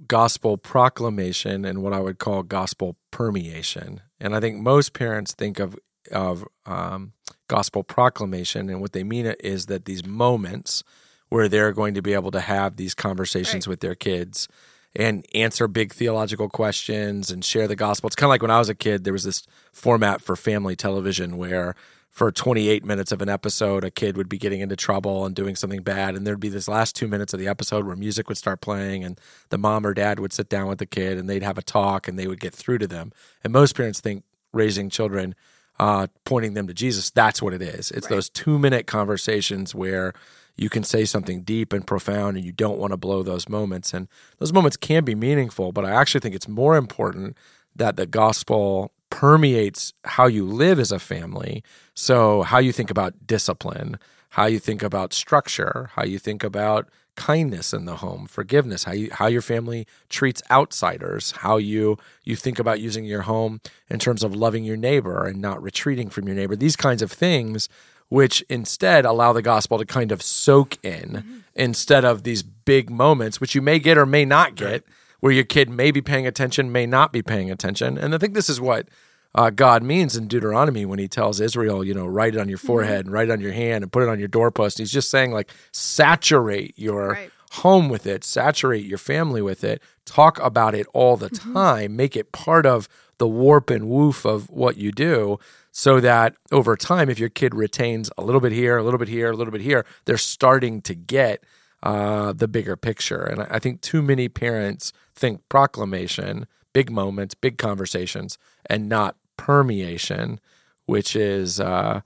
gospel 0.07 0.57
proclamation 0.57 1.65
and 1.65 1.83
what 1.83 1.93
I 1.93 2.01
would 2.01 2.19
call 2.19 2.43
gospel 2.43 2.97
permeation. 3.11 4.01
And 4.21 4.35
I 4.35 4.41
think 4.41 4.59
most 4.59 4.93
parents 4.93 5.33
think 5.33 5.59
of 5.59 5.79
of 6.11 6.47
um, 6.65 7.13
gospel 7.49 7.83
proclamation, 7.83 8.71
and 8.71 8.81
what 8.81 8.93
they 8.93 9.05
mean 9.05 9.27
is 9.41 9.67
that 9.67 9.85
these 9.85 10.07
moments 10.07 10.83
where 11.29 11.49
they're 11.49 11.73
going 11.73 11.93
to 11.95 12.03
be 12.03 12.15
able 12.15 12.31
to 12.31 12.41
have 12.41 12.77
these 12.77 12.95
conversations 12.95 13.67
right. 13.67 13.73
with 13.73 13.81
their 13.81 13.95
kids 13.95 14.49
and 14.97 15.27
answer 15.35 15.69
big 15.69 15.93
theological 15.93 16.49
questions 16.49 17.31
and 17.31 17.45
share 17.45 17.69
the 17.69 17.77
gospel. 17.77 18.07
It's 18.07 18.17
kind 18.17 18.29
of 18.29 18.31
like 18.31 18.41
when 18.41 18.51
I 18.51 18.59
was 18.59 18.71
a 18.71 18.75
kid, 18.75 19.05
there 19.05 19.13
was 19.13 19.25
this 19.25 19.47
format 19.71 20.23
for 20.23 20.35
family 20.35 20.77
television 20.77 21.37
where 21.37 21.75
for 22.11 22.33
28 22.33 22.85
minutes 22.85 23.13
of 23.13 23.23
an 23.23 23.29
episode, 23.29 23.85
a 23.85 23.91
kid 23.91 24.17
would 24.17 24.29
be 24.29 24.39
getting 24.39 24.61
into 24.61 24.75
trouble 24.75 25.25
and 25.25 25.37
doing 25.37 25.55
something 25.55 25.83
bad. 25.83 26.17
And 26.17 26.27
there'd 26.27 26.41
be 26.41 26.49
this 26.49 26.67
last 26.67 26.97
two 26.97 27.07
minutes 27.07 27.33
of 27.33 27.39
the 27.39 27.47
episode 27.47 27.87
where 27.87 27.95
music 27.95 28.29
would 28.29 28.39
start 28.39 28.61
playing 28.61 29.05
and 29.05 29.21
the 29.51 29.59
mom 29.59 29.87
or 29.87 29.95
dad 29.95 30.19
would 30.19 30.33
sit 30.33 30.49
down 30.49 30.67
with 30.67 30.79
the 30.79 30.87
kid 30.87 31.17
and 31.17 31.29
they'd 31.29 31.43
have 31.43 31.59
a 31.59 31.63
talk 31.63 32.09
and 32.09 32.19
they 32.19 32.27
would 32.27 32.41
get 32.41 32.55
through 32.55 32.79
to 32.79 32.87
them. 32.87 33.13
And 33.45 33.53
most 33.53 33.77
parents 33.77 34.01
think 34.01 34.25
raising 34.53 34.91
children, 34.91 35.35
uh, 35.79 36.09
pointing 36.25 36.55
them 36.55 36.67
to 36.67 36.75
Jesus, 36.75 37.11
that's 37.11 37.41
what 37.41 37.55
it 37.55 37.63
is. 37.63 37.91
It's 37.93 38.07
right. 38.07 38.17
those 38.17 38.29
two 38.29 38.59
minute 38.59 38.87
conversations 38.87 39.75
where 39.75 40.13
you 40.57 40.69
can 40.69 40.83
say 40.83 41.05
something 41.05 41.43
deep 41.43 41.73
and 41.73 41.87
profound 41.87 42.37
and 42.37 42.45
you 42.45 42.53
don't 42.53 42.79
want 42.79 42.93
to 42.93 42.97
blow 42.97 43.23
those 43.23 43.49
moments. 43.49 43.95
And 43.95 44.09
those 44.39 44.53
moments 44.53 44.77
can 44.77 45.05
be 45.05 45.15
meaningful, 45.15 45.71
but 45.71 45.85
I 45.85 45.93
actually 45.93 46.21
think 46.21 46.35
it's 46.35 46.49
more 46.49 46.77
important 46.77 47.37
that 47.77 47.97
the 47.97 48.07
gospel 48.07 48.91
permeates 49.11 49.93
how 50.05 50.27
you 50.27 50.45
live 50.45 50.79
as 50.79 50.93
a 50.93 50.99
family. 50.99 51.63
So, 51.95 52.43
how 52.43 52.59
you 52.59 52.73
think 52.73 52.91
about 52.91 53.27
discipline, 53.27 53.99
how 54.31 54.47
you 54.47 54.59
think 54.59 54.83
about 54.83 55.13
structure, 55.13 55.91
how 55.95 56.05
you 56.05 56.19
think 56.19 56.45
about 56.45 56.89
kindness 57.17 57.73
in 57.73 57.85
the 57.85 57.97
home, 57.97 58.27
forgiveness, 58.27 58.85
how 58.85 58.93
you 58.93 59.11
how 59.13 59.27
your 59.27 59.43
family 59.43 59.87
treats 60.09 60.41
outsiders, 60.51 61.33
how 61.39 61.57
you 61.57 61.99
you 62.25 62.37
think 62.37 62.59
about 62.59 62.81
using 62.81 63.05
your 63.05 63.23
home 63.23 63.61
in 63.91 63.99
terms 63.99 64.23
of 64.23 64.37
loving 64.37 64.65
your 64.65 64.77
neighbor 64.77 65.27
and 65.27 65.41
not 65.41 65.61
retreating 65.61 66.09
from 66.09 66.27
your 66.27 66.37
neighbor. 66.37 66.55
These 66.55 66.77
kinds 66.77 67.03
of 67.03 67.11
things 67.11 67.69
which 68.09 68.43
instead 68.49 69.05
allow 69.05 69.33
the 69.33 69.43
gospel 69.43 69.79
to 69.79 69.85
kind 69.85 70.13
of 70.13 70.23
soak 70.23 70.83
in 70.83 71.11
mm-hmm. 71.11 71.39
instead 71.55 72.05
of 72.05 72.23
these 72.23 72.43
big 72.43 72.89
moments 72.89 73.41
which 73.41 73.55
you 73.55 73.61
may 73.61 73.79
get 73.79 73.99
or 73.99 74.07
may 74.07 74.25
not 74.25 74.55
get. 74.55 74.71
Right 74.71 74.83
where 75.21 75.33
your 75.33 75.45
kid 75.45 75.69
may 75.69 75.91
be 75.91 76.01
paying 76.01 76.27
attention, 76.27 76.73
may 76.73 76.87
not 76.87 77.13
be 77.13 77.23
paying 77.23 77.51
attention. 77.51 77.99
And 77.99 78.15
I 78.15 78.19
think 78.19 78.35
this 78.35 78.49
is 78.49 78.61
what 78.61 78.89
uh, 79.35 79.51
God 79.51 79.83
means 79.83 80.17
in 80.17 80.29
Deuteronomy 80.29 80.85
when 80.85 80.99
he 80.99 81.09
tells 81.09 81.41
Israel, 81.41 81.85
you 81.85 81.95
know, 81.95 82.07
write 82.07 82.35
it 82.35 82.41
on 82.41 82.49
your 82.49 82.59
forehead 82.59 83.01
mm-hmm. 83.01 83.09
and 83.09 83.13
write 83.13 83.29
it 83.29 83.33
on 83.33 83.41
your 83.41 83.53
hand 83.53 83.85
and 83.85 83.93
put 83.93 84.03
it 84.03 84.09
on 84.09 84.19
your 84.19 84.29
doorpost. 84.29 84.79
He's 84.79 84.93
just 84.93 85.11
saying, 85.11 85.33
like, 85.33 85.51
saturate 85.73 86.79
your 86.79 87.11
right. 87.11 87.31
home 87.53 87.89
with 87.89 88.07
it, 88.07 88.25
saturate 88.25 88.85
your 88.85 88.99
family 88.99 89.43
with 89.43 89.65
it, 89.65 89.83
talk 90.05 90.39
about 90.41 90.75
it 90.75 90.87
all 90.93 91.17
the 91.17 91.31
mm-hmm. 91.31 91.53
time, 91.53 91.97
make 91.97 92.17
it 92.17 92.33
part 92.33 92.65
of 92.67 92.89
the 93.19 93.29
warp 93.29 93.69
and 93.71 93.89
woof 93.89 94.25
of 94.25 94.49
what 94.49 94.77
you 94.77 94.93
do 94.93 95.39
so 95.73 96.01
that 96.01 96.35
over 96.51 96.77
time, 96.77 97.09
if 97.09 97.19
your 97.19 97.29
kid 97.29 97.55
retains 97.55 98.11
a 98.19 98.23
little 98.25 98.41
bit 98.41 98.53
here, 98.53 98.79
a 98.79 98.83
little 98.83 98.99
bit 98.99 99.09
here, 99.09 99.31
a 99.31 99.37
little 99.37 99.53
bit 99.53 99.61
here, 99.61 99.85
they're 100.07 100.17
starting 100.17 100.81
to 100.83 100.95
get 100.95 101.45
uh, 101.83 102.33
the 102.33 102.49
bigger 102.49 102.77
picture. 102.77 103.23
And 103.23 103.43
I 103.51 103.59
think 103.59 103.81
too 103.81 104.03
many 104.03 104.29
parents 104.29 104.93
think 105.15 105.49
proclamation, 105.49 106.47
big 106.73 106.91
moments, 106.91 107.35
big 107.35 107.59
conversations, 107.59 108.39
and 108.67 108.89
not 108.89 109.17
permeation, 109.37 110.41
which 110.87 111.15
is 111.15 111.61
uh, 111.61 112.01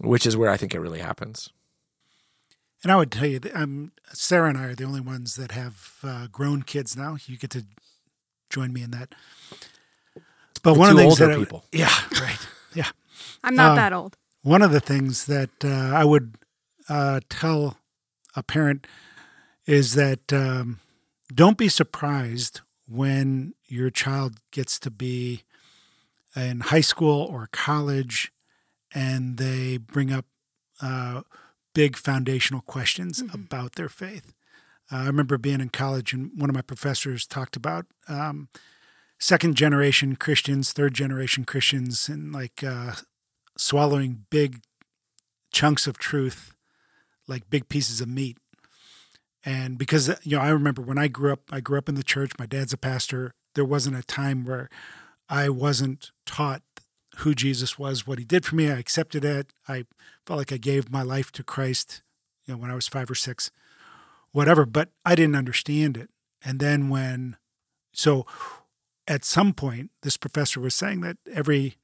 which 0.00 0.26
is 0.26 0.36
where 0.36 0.50
I 0.50 0.56
think 0.56 0.74
it 0.74 0.80
really 0.80 1.00
happens. 1.00 1.50
And 2.82 2.90
I 2.90 2.96
would 2.96 3.12
tell 3.12 3.26
you, 3.26 3.38
that, 3.38 3.54
um, 3.54 3.92
Sarah 4.12 4.48
and 4.48 4.58
I 4.58 4.64
are 4.64 4.74
the 4.74 4.84
only 4.84 5.00
ones 5.00 5.36
that 5.36 5.52
have 5.52 5.98
uh, 6.02 6.26
grown 6.26 6.62
kids 6.62 6.96
now. 6.96 7.16
You 7.26 7.36
get 7.36 7.50
to 7.50 7.64
join 8.50 8.72
me 8.72 8.82
in 8.82 8.90
that. 8.90 9.14
But 10.62 10.74
the 10.74 10.78
one 10.80 10.90
of 10.90 10.96
the 10.96 11.02
things 11.02 11.18
that 11.18 11.38
people, 11.38 11.64
I, 11.72 11.76
yeah, 11.76 12.20
right, 12.20 12.38
yeah, 12.74 12.90
I'm 13.44 13.54
not 13.54 13.72
uh, 13.72 13.74
that 13.76 13.92
old. 13.92 14.16
One 14.42 14.62
of 14.62 14.72
the 14.72 14.80
things 14.80 15.26
that 15.26 15.64
uh, 15.64 15.68
I 15.94 16.04
would 16.04 16.36
uh, 16.88 17.20
tell 17.28 17.76
a 18.34 18.42
parent 18.42 18.86
is 19.66 19.94
that 19.94 20.32
um, 20.32 20.80
don't 21.32 21.58
be 21.58 21.68
surprised 21.68 22.60
when 22.88 23.54
your 23.66 23.90
child 23.90 24.36
gets 24.50 24.78
to 24.80 24.90
be 24.90 25.42
in 26.34 26.60
high 26.60 26.80
school 26.80 27.22
or 27.22 27.48
college 27.52 28.32
and 28.94 29.38
they 29.38 29.76
bring 29.76 30.12
up 30.12 30.26
uh, 30.80 31.22
big 31.74 31.96
foundational 31.96 32.62
questions 32.62 33.22
mm-hmm. 33.22 33.34
about 33.34 33.74
their 33.74 33.88
faith. 33.88 34.34
Uh, 34.90 34.96
I 34.96 35.06
remember 35.06 35.38
being 35.38 35.60
in 35.60 35.70
college 35.70 36.12
and 36.12 36.30
one 36.36 36.50
of 36.50 36.54
my 36.54 36.62
professors 36.62 37.26
talked 37.26 37.56
about 37.56 37.86
um, 38.08 38.48
second 39.18 39.54
generation 39.54 40.16
Christians, 40.16 40.72
third 40.72 40.94
generation 40.94 41.44
Christians, 41.44 42.08
and 42.08 42.32
like 42.32 42.62
uh, 42.64 42.94
swallowing 43.56 44.26
big 44.30 44.60
chunks 45.52 45.86
of 45.86 45.98
truth 45.98 46.52
like 47.28 47.50
big 47.50 47.68
pieces 47.68 48.00
of 48.00 48.08
meat. 48.08 48.38
And 49.44 49.76
because 49.76 50.08
you 50.22 50.36
know, 50.36 50.42
I 50.42 50.50
remember 50.50 50.82
when 50.82 50.98
I 50.98 51.08
grew 51.08 51.32
up, 51.32 51.40
I 51.50 51.60
grew 51.60 51.78
up 51.78 51.88
in 51.88 51.94
the 51.94 52.04
church. 52.04 52.32
My 52.38 52.46
dad's 52.46 52.72
a 52.72 52.78
pastor. 52.78 53.34
There 53.54 53.64
wasn't 53.64 53.96
a 53.96 54.02
time 54.02 54.44
where 54.44 54.68
I 55.28 55.48
wasn't 55.48 56.12
taught 56.26 56.62
who 57.18 57.34
Jesus 57.34 57.78
was, 57.78 58.06
what 58.06 58.18
he 58.18 58.24
did 58.24 58.44
for 58.44 58.54
me. 58.54 58.70
I 58.70 58.78
accepted 58.78 59.24
it. 59.24 59.52
I 59.68 59.84
felt 60.26 60.38
like 60.38 60.52
I 60.52 60.56
gave 60.56 60.90
my 60.90 61.02
life 61.02 61.30
to 61.32 61.42
Christ, 61.42 62.02
you 62.46 62.54
know, 62.54 62.58
when 62.58 62.70
I 62.70 62.74
was 62.74 62.88
five 62.88 63.10
or 63.10 63.14
six, 63.14 63.50
whatever. 64.30 64.64
But 64.64 64.90
I 65.04 65.14
didn't 65.14 65.36
understand 65.36 65.96
it. 65.96 66.08
And 66.44 66.58
then 66.58 66.88
when, 66.88 67.36
so 67.92 68.26
at 69.06 69.24
some 69.24 69.52
point, 69.52 69.90
this 70.02 70.16
professor 70.16 70.60
was 70.60 70.74
saying 70.74 71.00
that 71.02 71.18
every 71.32 71.76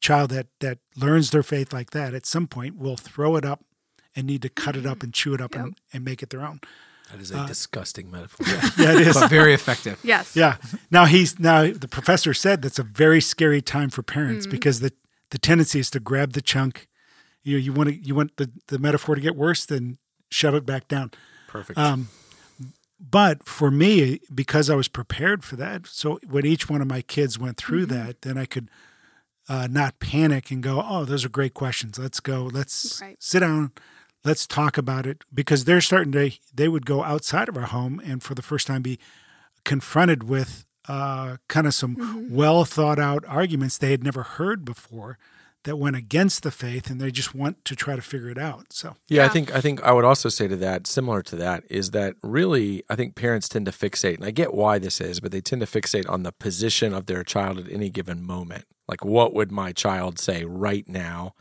child 0.00 0.30
that 0.30 0.48
that 0.60 0.78
learns 0.96 1.30
their 1.30 1.44
faith 1.44 1.72
like 1.72 1.90
that, 1.90 2.14
at 2.14 2.26
some 2.26 2.48
point, 2.48 2.76
will 2.76 2.96
throw 2.96 3.36
it 3.36 3.44
up 3.44 3.64
and 4.16 4.26
need 4.26 4.42
to 4.42 4.48
cut 4.48 4.76
it 4.76 4.86
up 4.86 5.02
and 5.02 5.12
chew 5.14 5.34
it 5.34 5.40
up 5.40 5.54
Yep. 5.54 5.64
and, 5.64 5.76
and 5.92 6.04
make 6.04 6.22
it 6.22 6.30
their 6.30 6.42
own. 6.44 6.60
That 7.10 7.20
is 7.20 7.30
a 7.30 7.46
disgusting 7.46 8.10
metaphor. 8.10 8.46
Yeah, 8.78 8.92
it 8.94 9.06
is. 9.06 9.14
But 9.20 9.28
very 9.28 9.52
effective. 9.54 9.98
Yes. 10.04 10.34
Yeah. 10.36 10.56
Now 10.90 11.04
he's 11.04 11.38
now 11.38 11.70
the 11.72 11.88
professor 11.88 12.32
said 12.34 12.62
that's 12.62 12.78
a 12.78 12.82
very 12.82 13.20
scary 13.20 13.60
time 13.62 13.90
for 13.90 14.02
parents 14.02 14.46
Mm-hmm. 14.46 14.50
because 14.56 14.80
the 14.80 14.92
the 15.30 15.38
tendency 15.38 15.78
is 15.80 15.90
to 15.90 16.00
grab 16.00 16.32
the 16.32 16.40
chunk. 16.42 16.88
You 17.42 17.56
you 17.58 17.72
want 17.72 17.88
to 17.90 17.94
you 17.96 18.14
want 18.14 18.36
the 18.36 18.50
the 18.68 18.78
metaphor 18.78 19.14
to 19.14 19.20
get 19.20 19.36
worse, 19.36 19.66
then 19.66 19.98
shove 20.30 20.54
it 20.54 20.64
back 20.64 20.88
down. 20.88 21.10
Perfect. 21.48 21.78
Um, 21.78 22.08
but 22.98 23.42
for 23.44 23.70
me, 23.70 24.20
because 24.32 24.70
I 24.70 24.74
was 24.76 24.88
prepared 24.88 25.42
for 25.44 25.56
that, 25.56 25.86
so 25.88 26.18
when 26.28 26.46
each 26.46 26.70
one 26.70 26.80
of 26.80 26.86
my 26.88 27.02
kids 27.02 27.38
went 27.38 27.56
through 27.56 27.86
Mm-hmm. 27.86 28.06
that, 28.06 28.22
then 28.22 28.38
I 28.38 28.46
could 28.46 28.70
uh, 29.48 29.66
not 29.70 29.98
panic 29.98 30.50
and 30.50 30.62
go, 30.62 30.82
"Oh, 30.86 31.04
those 31.04 31.24
are 31.24 31.28
great 31.28 31.52
questions. 31.52 31.98
Let's 31.98 32.20
go. 32.20 32.44
Let's 32.44 33.00
Right. 33.02 33.16
sit 33.20 33.40
down. 33.40 33.72
Let's 34.24 34.46
talk 34.46 34.78
about 34.78 35.06
it." 35.06 35.24
Because 35.32 35.64
they're 35.64 35.80
starting 35.80 36.12
to, 36.12 36.30
they 36.54 36.68
would 36.68 36.86
go 36.86 37.02
outside 37.02 37.48
of 37.48 37.56
our 37.56 37.66
home 37.66 38.00
and 38.04 38.22
for 38.22 38.34
the 38.34 38.42
first 38.42 38.66
time 38.66 38.82
be 38.82 38.98
confronted 39.64 40.24
with 40.24 40.64
uh, 40.88 41.36
kind 41.48 41.66
of 41.66 41.74
some 41.74 41.96
Mm-hmm. 41.96 42.34
well 42.34 42.64
thought 42.64 42.98
out 42.98 43.24
arguments 43.28 43.78
they 43.78 43.92
had 43.92 44.02
never 44.02 44.22
heard 44.22 44.64
before 44.64 45.18
that 45.64 45.76
went 45.76 45.94
against 45.94 46.42
the 46.42 46.50
faith, 46.50 46.90
and 46.90 47.00
they 47.00 47.12
just 47.12 47.36
want 47.36 47.64
to 47.64 47.76
try 47.76 47.94
to 47.94 48.02
figure 48.02 48.28
it 48.28 48.38
out. 48.38 48.72
So 48.72 48.96
Yeah, 49.06 49.24
I 49.24 49.28
think 49.28 49.54
I 49.54 49.60
think 49.60 49.80
I 49.84 49.92
would 49.92 50.04
also 50.04 50.28
say 50.28 50.48
to 50.48 50.56
that, 50.56 50.88
similar 50.88 51.22
to 51.22 51.36
that, 51.36 51.62
is 51.70 51.92
that 51.92 52.16
really 52.20 52.82
I 52.90 52.96
think 52.96 53.14
parents 53.14 53.48
tend 53.48 53.66
to 53.66 53.72
fixate, 53.72 54.16
and 54.16 54.24
I 54.24 54.32
get 54.32 54.54
why 54.54 54.80
this 54.80 55.00
is, 55.00 55.20
but 55.20 55.30
they 55.30 55.40
tend 55.40 55.60
to 55.60 55.66
fixate 55.68 56.10
on 56.10 56.24
the 56.24 56.32
position 56.32 56.92
of 56.92 57.06
their 57.06 57.22
child 57.22 57.58
at 57.58 57.70
any 57.70 57.90
given 57.90 58.26
moment. 58.26 58.64
Like, 58.88 59.04
what 59.04 59.34
would 59.34 59.52
my 59.52 59.70
child 59.72 60.18
say 60.18 60.44
right 60.44 60.88
now 60.88 61.34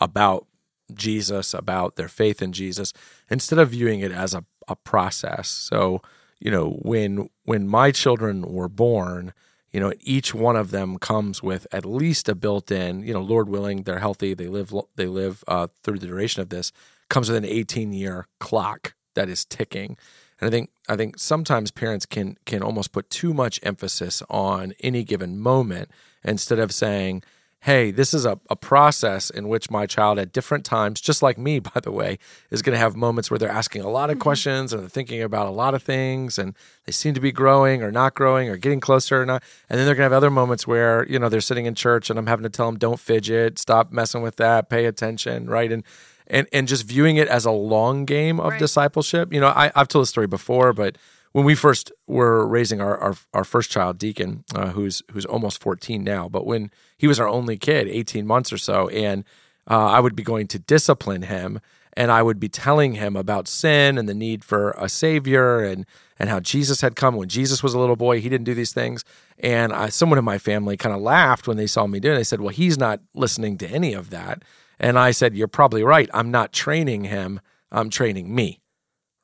about 0.00 0.46
Jesus, 0.94 1.54
about 1.54 1.96
their 1.96 2.08
faith 2.08 2.42
in 2.42 2.52
Jesus, 2.52 2.92
instead 3.30 3.58
of 3.58 3.70
viewing 3.70 4.00
it 4.00 4.12
as 4.12 4.34
a, 4.34 4.44
a 4.66 4.76
process. 4.76 5.48
So, 5.48 6.02
you 6.40 6.50
know, 6.50 6.78
when 6.82 7.28
when 7.44 7.68
my 7.68 7.90
children 7.90 8.42
were 8.42 8.68
born, 8.68 9.32
you 9.70 9.80
know, 9.80 9.92
each 10.00 10.34
one 10.34 10.56
of 10.56 10.70
them 10.70 10.98
comes 10.98 11.42
with 11.42 11.66
at 11.72 11.84
least 11.84 12.28
a 12.28 12.34
built-in, 12.34 13.02
you 13.02 13.12
know, 13.12 13.20
Lord 13.20 13.48
willing, 13.48 13.82
they're 13.82 13.98
healthy, 13.98 14.34
they 14.34 14.48
live 14.48 14.72
they 14.96 15.06
live 15.06 15.44
uh, 15.46 15.68
through 15.82 15.98
the 15.98 16.06
duration 16.06 16.42
of 16.42 16.48
this, 16.48 16.72
comes 17.08 17.30
with 17.30 17.42
an 17.42 17.50
18-year 17.50 18.26
clock 18.40 18.94
that 19.14 19.28
is 19.28 19.44
ticking. 19.44 19.96
And 20.40 20.48
I 20.48 20.50
think 20.50 20.70
I 20.88 20.96
think 20.96 21.18
sometimes 21.18 21.70
parents 21.70 22.06
can 22.06 22.36
can 22.46 22.62
almost 22.62 22.92
put 22.92 23.10
too 23.10 23.34
much 23.34 23.60
emphasis 23.62 24.22
on 24.30 24.74
any 24.80 25.04
given 25.04 25.38
moment 25.38 25.90
instead 26.24 26.58
of 26.58 26.72
saying, 26.72 27.22
hey, 27.62 27.90
this 27.90 28.14
is 28.14 28.24
a, 28.24 28.38
a 28.48 28.56
process 28.56 29.30
in 29.30 29.48
which 29.48 29.70
my 29.70 29.84
child 29.84 30.18
at 30.18 30.32
different 30.32 30.64
times, 30.64 31.00
just 31.00 31.22
like 31.22 31.36
me, 31.36 31.58
by 31.74 31.80
the 31.82 31.90
way, 31.90 32.18
is 32.50 32.62
going 32.62 32.74
to 32.74 32.78
have 32.78 32.94
moments 32.94 33.30
where 33.30 33.38
they're 33.38 33.48
asking 33.48 33.82
a 33.82 33.88
lot 33.88 34.10
of 34.10 34.14
mm-hmm. 34.14 34.22
questions 34.22 34.72
and 34.72 34.82
they're 34.82 34.88
thinking 34.88 35.22
about 35.22 35.46
a 35.46 35.50
lot 35.50 35.74
of 35.74 35.82
things 35.82 36.38
and 36.38 36.54
they 36.86 36.92
seem 36.92 37.14
to 37.14 37.20
be 37.20 37.32
growing 37.32 37.82
or 37.82 37.90
not 37.90 38.14
growing 38.14 38.48
or 38.48 38.56
getting 38.56 38.80
closer 38.80 39.20
or 39.20 39.26
not. 39.26 39.42
And 39.68 39.78
then 39.78 39.86
they're 39.86 39.94
going 39.94 40.08
to 40.08 40.14
have 40.14 40.22
other 40.22 40.30
moments 40.30 40.66
where, 40.66 41.06
you 41.08 41.18
know, 41.18 41.28
they're 41.28 41.40
sitting 41.40 41.66
in 41.66 41.74
church 41.74 42.10
and 42.10 42.18
I'm 42.18 42.26
having 42.26 42.44
to 42.44 42.50
tell 42.50 42.66
them, 42.66 42.78
don't 42.78 43.00
fidget, 43.00 43.58
stop 43.58 43.92
messing 43.92 44.22
with 44.22 44.36
that, 44.36 44.68
pay 44.70 44.84
attention, 44.84 45.48
right? 45.48 45.70
And 45.72 45.84
and 46.30 46.46
and 46.52 46.68
just 46.68 46.84
viewing 46.84 47.16
it 47.16 47.26
as 47.28 47.44
a 47.46 47.50
long 47.50 48.04
game 48.04 48.38
of 48.38 48.50
Right. 48.50 48.58
discipleship. 48.58 49.32
You 49.32 49.40
know, 49.40 49.48
I, 49.48 49.72
I've 49.74 49.88
told 49.88 50.02
this 50.02 50.10
story 50.10 50.26
before, 50.26 50.72
but 50.72 50.96
when 51.32 51.44
we 51.44 51.54
first 51.54 51.92
were 52.06 52.46
raising 52.46 52.80
our 52.80 52.96
our, 52.98 53.14
our 53.34 53.44
first 53.44 53.70
child, 53.70 53.98
Deacon, 53.98 54.44
uh, 54.54 54.68
who's 54.70 55.02
who's 55.12 55.24
almost 55.26 55.60
fourteen 55.60 56.04
now, 56.04 56.28
but 56.28 56.46
when 56.46 56.70
he 56.96 57.06
was 57.06 57.20
our 57.20 57.28
only 57.28 57.56
kid, 57.56 57.88
eighteen 57.88 58.26
months 58.26 58.52
or 58.52 58.58
so, 58.58 58.88
and 58.88 59.24
uh, 59.70 59.86
I 59.86 60.00
would 60.00 60.16
be 60.16 60.22
going 60.22 60.46
to 60.48 60.58
discipline 60.58 61.22
him, 61.22 61.60
and 61.94 62.10
I 62.10 62.22
would 62.22 62.40
be 62.40 62.48
telling 62.48 62.94
him 62.94 63.16
about 63.16 63.46
sin 63.48 63.98
and 63.98 64.08
the 64.08 64.14
need 64.14 64.44
for 64.44 64.70
a 64.72 64.88
savior, 64.88 65.60
and 65.64 65.84
and 66.18 66.28
how 66.28 66.40
Jesus 66.40 66.80
had 66.80 66.96
come 66.96 67.14
when 67.16 67.28
Jesus 67.28 67.62
was 67.62 67.74
a 67.74 67.78
little 67.78 67.96
boy. 67.96 68.20
He 68.20 68.28
didn't 68.28 68.44
do 68.46 68.54
these 68.54 68.72
things, 68.72 69.04
and 69.38 69.72
I, 69.72 69.88
someone 69.90 70.18
in 70.18 70.24
my 70.24 70.38
family 70.38 70.76
kind 70.76 70.94
of 70.94 71.00
laughed 71.02 71.46
when 71.46 71.56
they 71.56 71.66
saw 71.66 71.86
me 71.86 72.00
do 72.00 72.12
it. 72.12 72.16
They 72.16 72.24
said, 72.24 72.40
"Well, 72.40 72.48
he's 72.54 72.78
not 72.78 73.00
listening 73.14 73.58
to 73.58 73.68
any 73.68 73.92
of 73.92 74.10
that." 74.10 74.42
And 74.80 74.96
I 74.96 75.10
said, 75.10 75.34
You're 75.34 75.48
probably 75.48 75.82
right. 75.82 76.08
I'm 76.14 76.30
not 76.30 76.52
training 76.52 77.02
him, 77.04 77.40
I'm 77.72 77.90
training 77.90 78.32
me. 78.32 78.60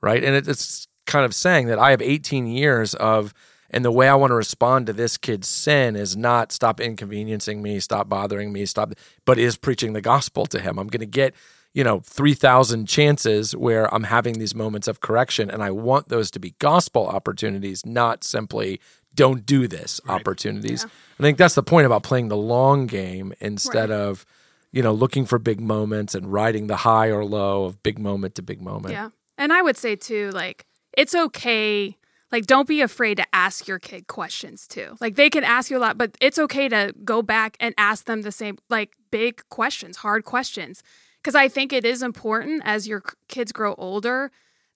Right. 0.02 0.22
And 0.24 0.34
it- 0.34 0.48
it's 0.48 0.88
kind 1.06 1.24
of 1.24 1.34
saying 1.34 1.66
that 1.66 1.78
I 1.78 1.90
have 1.90 2.02
18 2.02 2.46
years 2.46 2.94
of, 2.94 3.34
and 3.70 3.84
the 3.84 3.90
way 3.90 4.08
I 4.08 4.14
want 4.14 4.30
to 4.30 4.34
respond 4.36 4.86
to 4.86 4.92
this 4.92 5.16
kid's 5.16 5.48
sin 5.48 5.96
is 5.96 6.16
not 6.16 6.52
stop 6.52 6.80
inconveniencing 6.80 7.62
me, 7.62 7.80
stop 7.80 8.08
bothering 8.08 8.52
me, 8.52 8.66
stop, 8.66 8.92
but 9.24 9.38
is 9.38 9.56
preaching 9.56 9.92
the 9.92 10.00
gospel 10.00 10.46
to 10.46 10.60
him. 10.60 10.78
I'm 10.78 10.88
going 10.88 11.00
to 11.00 11.06
get, 11.06 11.34
you 11.72 11.82
know, 11.82 12.00
3,000 12.00 12.86
chances 12.86 13.56
where 13.56 13.92
I'm 13.92 14.04
having 14.04 14.38
these 14.38 14.54
moments 14.54 14.86
of 14.86 15.00
correction. 15.00 15.50
And 15.50 15.62
I 15.62 15.70
want 15.70 16.08
those 16.08 16.30
to 16.32 16.38
be 16.38 16.54
gospel 16.60 17.06
opportunities, 17.06 17.84
not 17.84 18.22
simply 18.22 18.80
don't 19.14 19.44
do 19.44 19.66
this 19.68 20.00
opportunities. 20.08 20.84
I 20.84 21.22
think 21.22 21.38
that's 21.38 21.54
the 21.54 21.62
point 21.62 21.86
about 21.86 22.02
playing 22.02 22.28
the 22.28 22.36
long 22.36 22.86
game 22.86 23.32
instead 23.40 23.90
Right. 23.90 24.00
of, 24.00 24.26
you 24.72 24.82
know, 24.82 24.92
looking 24.92 25.24
for 25.24 25.38
big 25.38 25.60
moments 25.60 26.14
and 26.16 26.32
riding 26.32 26.66
the 26.66 26.76
high 26.78 27.08
or 27.08 27.24
low 27.24 27.64
of 27.64 27.82
big 27.82 27.98
moment 27.98 28.34
to 28.36 28.42
big 28.42 28.60
moment. 28.60 28.92
Yeah. 28.92 29.10
And 29.38 29.52
I 29.52 29.62
would 29.62 29.76
say 29.76 29.94
too, 29.96 30.30
like, 30.32 30.64
it's 30.96 31.14
okay. 31.14 31.96
Like, 32.32 32.46
don't 32.46 32.66
be 32.66 32.80
afraid 32.80 33.16
to 33.18 33.26
ask 33.32 33.68
your 33.68 33.78
kid 33.78 34.06
questions 34.06 34.66
too. 34.66 34.96
Like, 35.00 35.14
they 35.14 35.30
can 35.30 35.44
ask 35.44 35.70
you 35.70 35.76
a 35.76 35.78
lot, 35.78 35.96
but 35.96 36.16
it's 36.20 36.38
okay 36.38 36.68
to 36.68 36.92
go 37.04 37.22
back 37.22 37.56
and 37.60 37.74
ask 37.78 38.06
them 38.06 38.22
the 38.22 38.32
same, 38.32 38.58
like, 38.68 38.94
big 39.10 39.42
questions, 39.50 39.98
hard 39.98 40.24
questions. 40.24 40.82
Because 41.22 41.34
I 41.34 41.48
think 41.48 41.72
it 41.72 41.84
is 41.84 42.02
important 42.02 42.62
as 42.64 42.86
your 42.86 43.02
kids 43.28 43.52
grow 43.52 43.74
older 43.78 44.30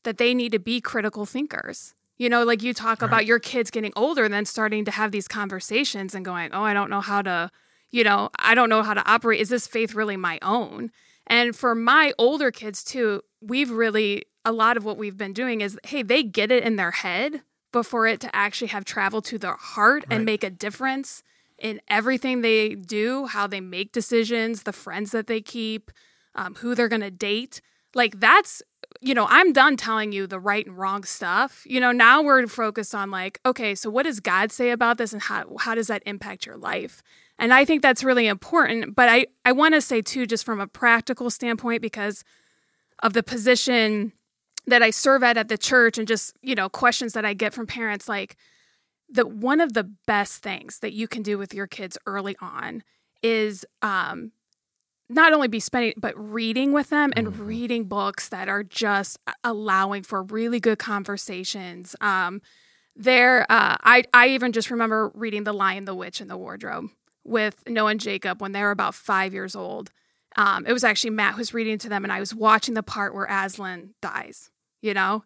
that 0.04 0.18
they 0.18 0.34
need 0.34 0.52
to 0.52 0.58
be 0.58 0.80
critical 0.80 1.26
thinkers. 1.26 1.94
You 2.16 2.28
know, 2.28 2.42
like 2.42 2.62
you 2.62 2.74
talk 2.74 3.02
about 3.02 3.26
your 3.26 3.38
kids 3.38 3.70
getting 3.70 3.92
older 3.94 4.24
and 4.24 4.34
then 4.34 4.44
starting 4.44 4.84
to 4.86 4.90
have 4.90 5.12
these 5.12 5.28
conversations 5.28 6.14
and 6.14 6.24
going, 6.24 6.50
oh, 6.52 6.62
I 6.62 6.74
don't 6.74 6.90
know 6.90 7.00
how 7.00 7.22
to, 7.22 7.50
you 7.90 8.02
know, 8.02 8.30
I 8.38 8.54
don't 8.54 8.68
know 8.68 8.82
how 8.82 8.94
to 8.94 9.08
operate. 9.08 9.40
Is 9.40 9.50
this 9.50 9.66
faith 9.66 9.94
really 9.94 10.16
my 10.16 10.38
own? 10.42 10.90
And 11.28 11.54
for 11.54 11.74
my 11.74 12.12
older 12.18 12.50
kids 12.50 12.82
too, 12.82 13.22
we've 13.40 13.70
really, 13.70 14.24
a 14.44 14.52
lot 14.52 14.76
of 14.76 14.84
what 14.84 14.96
we've 14.96 15.16
been 15.16 15.32
doing 15.32 15.60
is, 15.60 15.78
hey, 15.84 16.02
they 16.02 16.22
get 16.22 16.50
it 16.50 16.62
in 16.62 16.76
their 16.76 16.90
head 16.92 17.42
before 17.72 18.06
it 18.06 18.20
to 18.20 18.34
actually 18.34 18.68
have 18.68 18.84
traveled 18.84 19.24
to 19.26 19.38
their 19.38 19.56
heart 19.56 20.04
and 20.10 20.24
make 20.24 20.42
a 20.42 20.50
difference 20.50 21.22
in 21.58 21.80
everything 21.88 22.40
they 22.40 22.74
do, 22.74 23.26
how 23.26 23.46
they 23.46 23.60
make 23.60 23.92
decisions, 23.92 24.62
the 24.62 24.72
friends 24.72 25.10
that 25.10 25.26
they 25.26 25.40
keep, 25.40 25.90
um, 26.34 26.54
who 26.56 26.74
they're 26.74 26.88
going 26.88 27.02
to 27.02 27.10
date. 27.10 27.60
Like 27.94 28.20
that's, 28.20 28.62
you 29.00 29.12
know, 29.12 29.26
I'm 29.28 29.52
done 29.52 29.76
telling 29.76 30.12
you 30.12 30.26
the 30.26 30.38
right 30.38 30.64
and 30.64 30.78
wrong 30.78 31.02
stuff. 31.04 31.62
You 31.66 31.80
know, 31.80 31.92
now 31.92 32.22
we're 32.22 32.46
focused 32.46 32.94
on 32.94 33.10
like, 33.10 33.40
okay, 33.44 33.74
so 33.74 33.90
what 33.90 34.04
does 34.04 34.20
God 34.20 34.52
say 34.52 34.70
about 34.70 34.98
this 34.98 35.12
and 35.12 35.20
how, 35.20 35.56
how 35.58 35.74
does 35.74 35.88
that 35.88 36.02
impact 36.06 36.46
your 36.46 36.56
life? 36.56 37.02
And 37.38 37.52
I 37.52 37.64
think 37.64 37.82
that's 37.82 38.04
really 38.04 38.28
important. 38.28 38.94
But 38.94 39.08
I, 39.08 39.26
I 39.44 39.52
want 39.52 39.74
to 39.74 39.80
say 39.80 40.00
too, 40.00 40.26
just 40.26 40.44
from 40.44 40.60
a 40.60 40.66
practical 40.66 41.28
standpoint, 41.28 41.82
because 41.82 42.24
of 43.02 43.12
the 43.12 43.22
position 43.22 44.12
that 44.68 44.82
I 44.82 44.90
serve 44.90 45.22
at 45.22 45.36
at 45.36 45.48
the 45.48 45.58
church 45.58 45.98
and 45.98 46.06
just, 46.06 46.36
you 46.42 46.54
know, 46.54 46.68
questions 46.68 47.14
that 47.14 47.24
I 47.24 47.34
get 47.34 47.54
from 47.54 47.66
parents 47.66 48.08
like 48.08 48.36
that 49.10 49.30
one 49.30 49.60
of 49.60 49.72
the 49.72 49.84
best 49.84 50.42
things 50.42 50.80
that 50.80 50.92
you 50.92 51.08
can 51.08 51.22
do 51.22 51.38
with 51.38 51.54
your 51.54 51.66
kids 51.66 51.96
early 52.06 52.36
on 52.40 52.82
is 53.22 53.64
um 53.82 54.32
not 55.08 55.32
only 55.32 55.48
be 55.48 55.60
spending 55.60 55.94
but 55.96 56.14
reading 56.16 56.72
with 56.72 56.90
them 56.90 57.12
and 57.16 57.38
reading 57.38 57.84
books 57.84 58.28
that 58.28 58.48
are 58.48 58.62
just 58.62 59.18
allowing 59.42 60.02
for 60.02 60.22
really 60.22 60.60
good 60.60 60.78
conversations. 60.78 61.96
Um 62.00 62.42
there 62.94 63.42
uh 63.50 63.76
I 63.82 64.04
I 64.12 64.28
even 64.28 64.52
just 64.52 64.70
remember 64.70 65.10
reading 65.14 65.44
The 65.44 65.54
Lion, 65.54 65.86
the 65.86 65.94
Witch 65.94 66.20
and 66.20 66.30
the 66.30 66.36
Wardrobe 66.36 66.90
with 67.24 67.66
Noah 67.66 67.92
and 67.92 68.00
Jacob 68.00 68.40
when 68.40 68.52
they 68.52 68.62
were 68.62 68.70
about 68.70 68.94
5 68.94 69.32
years 69.32 69.56
old. 69.56 69.90
Um, 70.36 70.66
it 70.66 70.72
was 70.72 70.84
actually 70.84 71.10
Matt 71.10 71.34
who 71.34 71.38
was 71.38 71.52
reading 71.52 71.78
to 71.78 71.88
them, 71.88 72.04
and 72.04 72.12
I 72.12 72.20
was 72.20 72.34
watching 72.34 72.74
the 72.74 72.82
part 72.82 73.14
where 73.14 73.26
Aslan 73.26 73.94
dies. 74.00 74.50
You 74.80 74.94
know, 74.94 75.24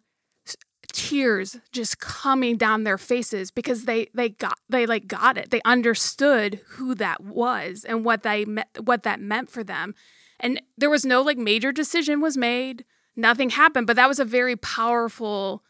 tears 0.93 1.57
just 1.71 1.99
coming 1.99 2.55
down 2.55 2.83
their 2.83 2.97
faces 2.97 3.51
because 3.51 3.85
they 3.85 4.07
they 4.13 4.29
got 4.29 4.59
they 4.69 4.85
like 4.85 5.07
got 5.07 5.37
it. 5.37 5.51
They 5.51 5.61
understood 5.65 6.61
who 6.69 6.95
that 6.95 7.21
was 7.21 7.83
and 7.83 8.05
what 8.05 8.23
they 8.23 8.45
what 8.79 9.03
that 9.03 9.19
meant 9.19 9.49
for 9.49 9.63
them. 9.63 9.95
And 10.39 10.61
there 10.77 10.89
was 10.89 11.05
no 11.05 11.21
like 11.21 11.37
major 11.37 11.71
decision 11.71 12.21
was 12.21 12.37
made. 12.37 12.85
Nothing 13.15 13.51
happened, 13.51 13.87
but 13.87 13.95
that 13.95 14.07
was 14.07 14.19
a 14.19 14.25
very 14.25 14.55
powerful 14.55 15.63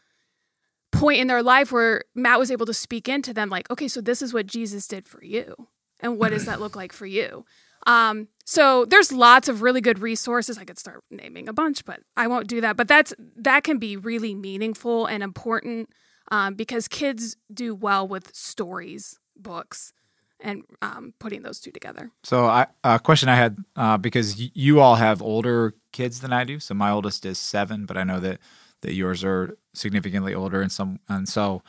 point 0.92 1.20
in 1.20 1.26
their 1.26 1.42
life 1.42 1.72
where 1.72 2.04
Matt 2.14 2.38
was 2.38 2.50
able 2.50 2.66
to 2.66 2.74
speak 2.74 3.08
into 3.08 3.34
them 3.34 3.50
like, 3.50 3.70
okay, 3.70 3.88
so 3.88 4.00
this 4.00 4.22
is 4.22 4.32
what 4.32 4.46
Jesus 4.46 4.86
did 4.86 5.06
for 5.06 5.22
you. 5.22 5.68
And 6.00 6.18
what 6.18 6.30
does 6.30 6.46
that 6.46 6.60
look 6.60 6.76
like 6.76 6.92
for 6.92 7.06
you? 7.06 7.44
Um, 7.86 8.28
so 8.44 8.84
there's 8.84 9.12
lots 9.12 9.48
of 9.48 9.62
really 9.62 9.80
good 9.80 9.98
resources. 9.98 10.58
I 10.58 10.64
could 10.64 10.78
start 10.78 11.02
naming 11.10 11.48
a 11.48 11.52
bunch, 11.52 11.84
but 11.84 12.00
I 12.16 12.26
won't 12.26 12.46
do 12.46 12.60
that. 12.60 12.76
But 12.76 12.88
that's 12.88 13.14
that 13.36 13.64
can 13.64 13.78
be 13.78 13.96
really 13.96 14.34
meaningful 14.34 15.06
and 15.06 15.22
important 15.22 15.88
um, 16.30 16.54
because 16.54 16.88
kids 16.88 17.36
do 17.52 17.74
well 17.74 18.06
with 18.06 18.34
stories 18.34 19.18
books 19.36 19.92
and 20.40 20.62
um, 20.82 21.14
putting 21.18 21.42
those 21.42 21.60
two 21.60 21.70
together. 21.70 22.10
So, 22.22 22.46
a 22.84 22.98
question 22.98 23.28
I 23.28 23.36
had 23.36 23.56
uh, 23.76 23.96
because 23.96 24.36
y- 24.38 24.50
you 24.54 24.80
all 24.80 24.96
have 24.96 25.22
older 25.22 25.74
kids 25.92 26.20
than 26.20 26.32
I 26.32 26.44
do. 26.44 26.60
So, 26.60 26.74
my 26.74 26.90
oldest 26.90 27.24
is 27.24 27.38
seven, 27.38 27.86
but 27.86 27.96
I 27.96 28.04
know 28.04 28.20
that 28.20 28.38
that 28.82 28.92
yours 28.94 29.24
are 29.24 29.56
significantly 29.72 30.34
older, 30.34 30.60
and 30.60 30.70
some, 30.70 31.00
and 31.08 31.26
so 31.26 31.62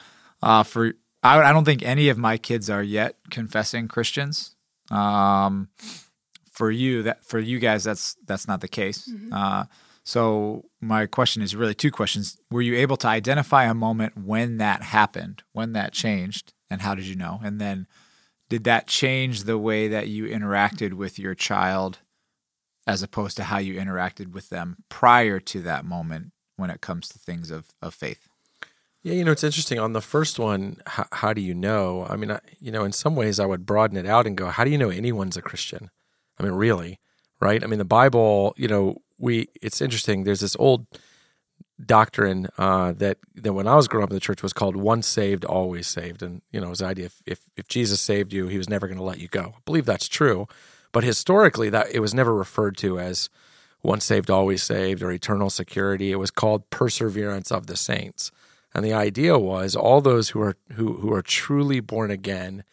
uh, 0.44 0.64
for 0.64 0.94
I, 1.24 1.40
I 1.42 1.54
don't 1.54 1.64
think 1.66 1.82
any 1.84 2.10
of 2.10 2.18
my 2.18 2.38
kids 2.38 2.70
are 2.70 2.84
yet 2.84 3.18
confessing 3.30 3.88
Christians. 3.88 4.55
Um, 4.92 5.70
for 6.52 6.72
you, 6.72 7.04
that 7.04 7.24
for 7.24 7.40
you 7.40 7.60
guys, 7.60 7.84
that's 7.84 8.16
that's 8.26 8.48
not 8.48 8.62
the 8.62 8.68
case. 8.68 9.10
Uh, 9.32 9.66
so, 10.04 10.66
my 10.82 11.06
question 11.06 11.42
is 11.42 11.56
really 11.56 11.74
two 11.74 11.92
questions: 11.92 12.38
Were 12.50 12.62
you 12.62 12.76
able 12.76 12.98
to 12.98 13.08
identify 13.08 13.66
a 13.66 13.74
moment 13.74 14.18
when 14.18 14.58
that 14.58 14.84
happened, 14.84 15.44
when 15.52 15.74
that 15.74 15.94
changed, 15.94 16.54
and 16.70 16.82
how 16.82 16.96
did 16.96 17.06
you 17.06 17.16
know? 17.16 17.40
And 17.44 17.60
then 17.60 17.88
did 18.50 18.64
that 18.66 18.88
change 18.88 19.44
the 19.44 19.58
way 19.58 19.88
that 19.88 20.08
you 20.08 20.26
interacted 20.26 20.94
with 20.94 21.18
your 21.18 21.34
child 21.34 22.00
as 22.88 23.02
opposed 23.02 23.36
to 23.38 23.46
how 23.46 23.58
you 23.58 23.80
interacted 23.80 24.32
with 24.32 24.50
them 24.50 24.78
prior 24.90 25.40
to 25.40 25.62
that 25.62 25.84
moment 25.84 26.32
when 26.56 26.70
it 26.70 26.82
comes 26.82 27.10
to 27.10 27.20
things 27.20 27.50
of, 27.50 27.72
of 27.82 27.94
faith 27.94 28.28
Yeah, 29.06 29.14
you 29.14 29.24
know, 29.24 29.32
it's 29.32 29.44
interesting. 29.44 29.78
On 29.78 29.94
the 29.94 30.02
first 30.02 30.40
one, 30.40 30.78
how, 30.88 31.06
how 31.12 31.32
do 31.32 31.40
you 31.40 31.54
know? 31.54 32.08
I 32.10 32.16
mean, 32.16 32.32
I, 32.32 32.40
you 32.60 32.72
know, 32.72 32.84
in 32.84 32.92
some 32.92 33.16
ways, 33.16 33.40
I 33.40 33.46
would 33.46 33.64
broaden 33.64 33.98
it 33.98 34.08
out 34.08 34.26
and 34.26 34.36
go, 34.36 34.48
how 34.48 34.64
do 34.64 34.72
you 34.72 34.80
know 34.80 34.90
anyone's 34.90 35.38
a 35.38 35.44
Christian? 35.44 35.92
I 36.40 36.44
mean, 36.44 36.54
really, 36.54 37.00
right? 37.40 37.64
I 37.64 37.68
mean, 37.68 37.78
the 37.78 37.86
Bible, 37.86 38.56
you 38.58 38.68
know, 38.68 39.04
we, 39.20 39.50
it's 39.62 39.80
interesting. 39.80 40.24
There's 40.24 40.40
this 40.40 40.56
old 40.58 40.88
doctrine 41.86 42.48
uh, 42.58 42.94
that, 42.94 43.20
that 43.36 43.54
when 43.54 43.68
I 43.68 43.76
was 43.76 43.88
growing 43.88 44.06
up 44.06 44.10
in 44.10 44.16
the 44.16 44.20
church 44.20 44.42
was 44.42 44.54
called 44.54 44.76
once 44.76 45.06
saved, 45.06 45.46
always 45.46 45.86
saved. 45.86 46.24
And, 46.24 46.42
you 46.52 46.60
know, 46.60 46.66
it 46.66 46.72
was 46.72 46.80
the 46.80 46.88
idea 46.88 47.06
if, 47.06 47.22
if, 47.28 47.42
if 47.56 47.68
Jesus 47.68 48.02
saved 48.02 48.34
you, 48.34 48.48
he 48.48 48.58
was 48.58 48.70
never 48.70 48.88
going 48.88 48.98
to 48.98 49.04
let 49.04 49.20
you 49.20 49.28
go. 49.28 49.54
I 49.56 49.62
believe 49.66 49.86
that's 49.86 50.08
true. 50.08 50.48
But 50.92 51.04
historically, 51.04 51.70
that 51.70 51.94
it 51.94 52.00
was 52.00 52.16
never 52.16 52.34
referred 52.34 52.76
to 52.78 53.00
as 53.00 53.30
once 53.84 54.04
saved, 54.04 54.32
always 54.32 54.64
saved 54.64 55.04
or 55.04 55.12
eternal 55.12 55.52
security. 55.52 56.12
It 56.12 56.16
was 56.16 56.32
called 56.32 56.72
perseverance 56.72 57.52
of 57.52 57.68
the 57.68 57.78
saints. 57.78 58.32
And 58.76 58.84
the 58.84 58.94
idea 58.94 59.40
was 59.40 59.74
all 59.76 60.02
those 60.02 60.30
who 60.30 60.42
are 60.42 60.58
who 60.74 60.98
who 60.98 61.14
are 61.14 61.22
truly 61.22 61.80
born 61.80 62.12
again, 62.12 62.66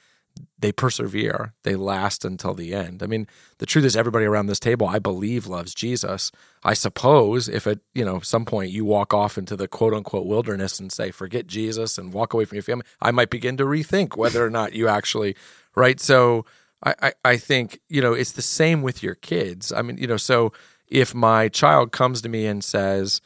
they 0.59 0.73
persevere, 0.73 1.55
they 1.63 1.77
last 1.77 2.25
until 2.25 2.55
the 2.55 2.75
end. 2.75 3.05
I 3.05 3.07
mean, 3.07 3.29
the 3.59 3.67
truth 3.67 3.85
is 3.85 3.97
everybody 3.97 4.25
around 4.25 4.47
this 4.47 4.59
table 4.59 4.89
I 4.89 4.99
believe 4.99 5.47
loves 5.47 5.75
Jesus. 5.75 6.33
I 6.65 6.75
suppose 6.75 7.49
if 7.49 7.69
at, 7.69 7.79
you 7.95 8.05
know, 8.05 8.19
some 8.19 8.45
point 8.45 8.73
you 8.73 8.85
walk 8.85 9.15
off 9.15 9.39
into 9.39 9.55
the 9.55 9.69
quote 9.69 9.95
unquote 9.95 10.27
wilderness 10.27 10.81
and 10.81 10.91
say 10.91 11.13
forget 11.13 11.47
Jesus 11.47 11.99
and 11.99 12.13
walk 12.13 12.35
away 12.35 12.47
from 12.47 12.57
your 12.57 12.65
family, 12.65 12.87
I 13.01 13.13
might 13.13 13.31
begin 13.31 13.57
to 13.59 13.65
rethink 13.65 14.17
whether 14.17 14.45
or 14.45 14.51
not 14.51 14.73
you 14.73 14.89
actually 14.89 15.37
right. 15.77 16.01
So 16.01 16.45
I, 16.83 16.95
I, 17.01 17.13
I 17.25 17.37
think, 17.37 17.79
you 17.89 18.03
know, 18.03 18.13
it's 18.13 18.33
the 18.33 18.43
same 18.43 18.83
with 18.83 19.05
your 19.05 19.15
kids. 19.15 19.73
I 19.73 19.83
mean, 19.83 19.99
you 19.99 20.09
know, 20.09 20.17
so 20.17 20.53
if 20.89 21.15
my 21.15 21.49
child 21.49 21.93
comes 21.93 22.23
to 22.23 22.29
me 22.29 22.47
and 22.47 22.65
says, 22.65 23.21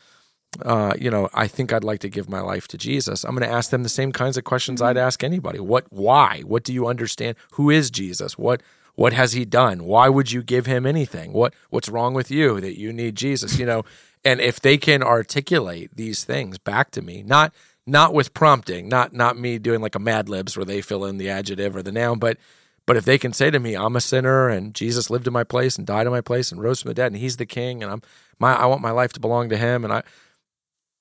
uh, 0.62 0.94
you 0.98 1.10
know, 1.10 1.28
I 1.34 1.46
think 1.46 1.72
I'd 1.72 1.84
like 1.84 2.00
to 2.00 2.08
give 2.08 2.28
my 2.28 2.40
life 2.40 2.66
to 2.68 2.78
Jesus. 2.78 3.24
I'm 3.24 3.34
going 3.34 3.48
to 3.48 3.54
ask 3.54 3.70
them 3.70 3.82
the 3.82 3.88
same 3.88 4.12
kinds 4.12 4.36
of 4.36 4.44
questions 4.44 4.80
I'd 4.80 4.96
ask 4.96 5.22
anybody. 5.22 5.58
What, 5.60 5.86
why? 5.90 6.42
What 6.46 6.64
do 6.64 6.72
you 6.72 6.86
understand? 6.86 7.36
Who 7.52 7.70
is 7.70 7.90
Jesus? 7.90 8.38
What, 8.38 8.62
what 8.94 9.12
has 9.12 9.32
he 9.34 9.44
done? 9.44 9.84
Why 9.84 10.08
would 10.08 10.32
you 10.32 10.42
give 10.42 10.66
him 10.66 10.86
anything? 10.86 11.32
What, 11.32 11.54
what's 11.70 11.88
wrong 11.88 12.14
with 12.14 12.30
you 12.30 12.60
that 12.60 12.78
you 12.78 12.92
need 12.92 13.16
Jesus? 13.16 13.58
You 13.58 13.66
know, 13.66 13.84
and 14.24 14.40
if 14.40 14.60
they 14.60 14.78
can 14.78 15.02
articulate 15.02 15.90
these 15.94 16.24
things 16.24 16.58
back 16.58 16.90
to 16.92 17.02
me, 17.02 17.22
not, 17.22 17.54
not 17.86 18.14
with 18.14 18.34
prompting, 18.34 18.88
not, 18.88 19.12
not 19.12 19.38
me 19.38 19.58
doing 19.58 19.80
like 19.80 19.94
a 19.94 20.00
Mad 20.00 20.28
Libs 20.28 20.56
where 20.56 20.64
they 20.64 20.80
fill 20.80 21.04
in 21.04 21.18
the 21.18 21.28
adjective 21.28 21.76
or 21.76 21.82
the 21.82 21.92
noun, 21.92 22.18
but, 22.18 22.38
but 22.86 22.96
if 22.96 23.04
they 23.04 23.18
can 23.18 23.32
say 23.32 23.50
to 23.50 23.58
me, 23.58 23.76
I'm 23.76 23.96
a 23.96 24.00
sinner 24.00 24.48
and 24.48 24.72
Jesus 24.72 25.10
lived 25.10 25.26
in 25.26 25.32
my 25.32 25.44
place 25.44 25.76
and 25.76 25.86
died 25.86 26.06
in 26.06 26.12
my 26.12 26.20
place 26.20 26.50
and 26.50 26.62
rose 26.62 26.80
from 26.80 26.88
the 26.88 26.94
dead 26.94 27.12
and 27.12 27.16
he's 27.16 27.36
the 27.36 27.46
king 27.46 27.82
and 27.82 27.92
I'm 27.92 28.02
my 28.38 28.54
I 28.54 28.66
want 28.66 28.82
my 28.82 28.90
life 28.90 29.12
to 29.14 29.20
belong 29.20 29.48
to 29.48 29.56
him 29.56 29.82
and 29.82 29.92
I 29.92 30.02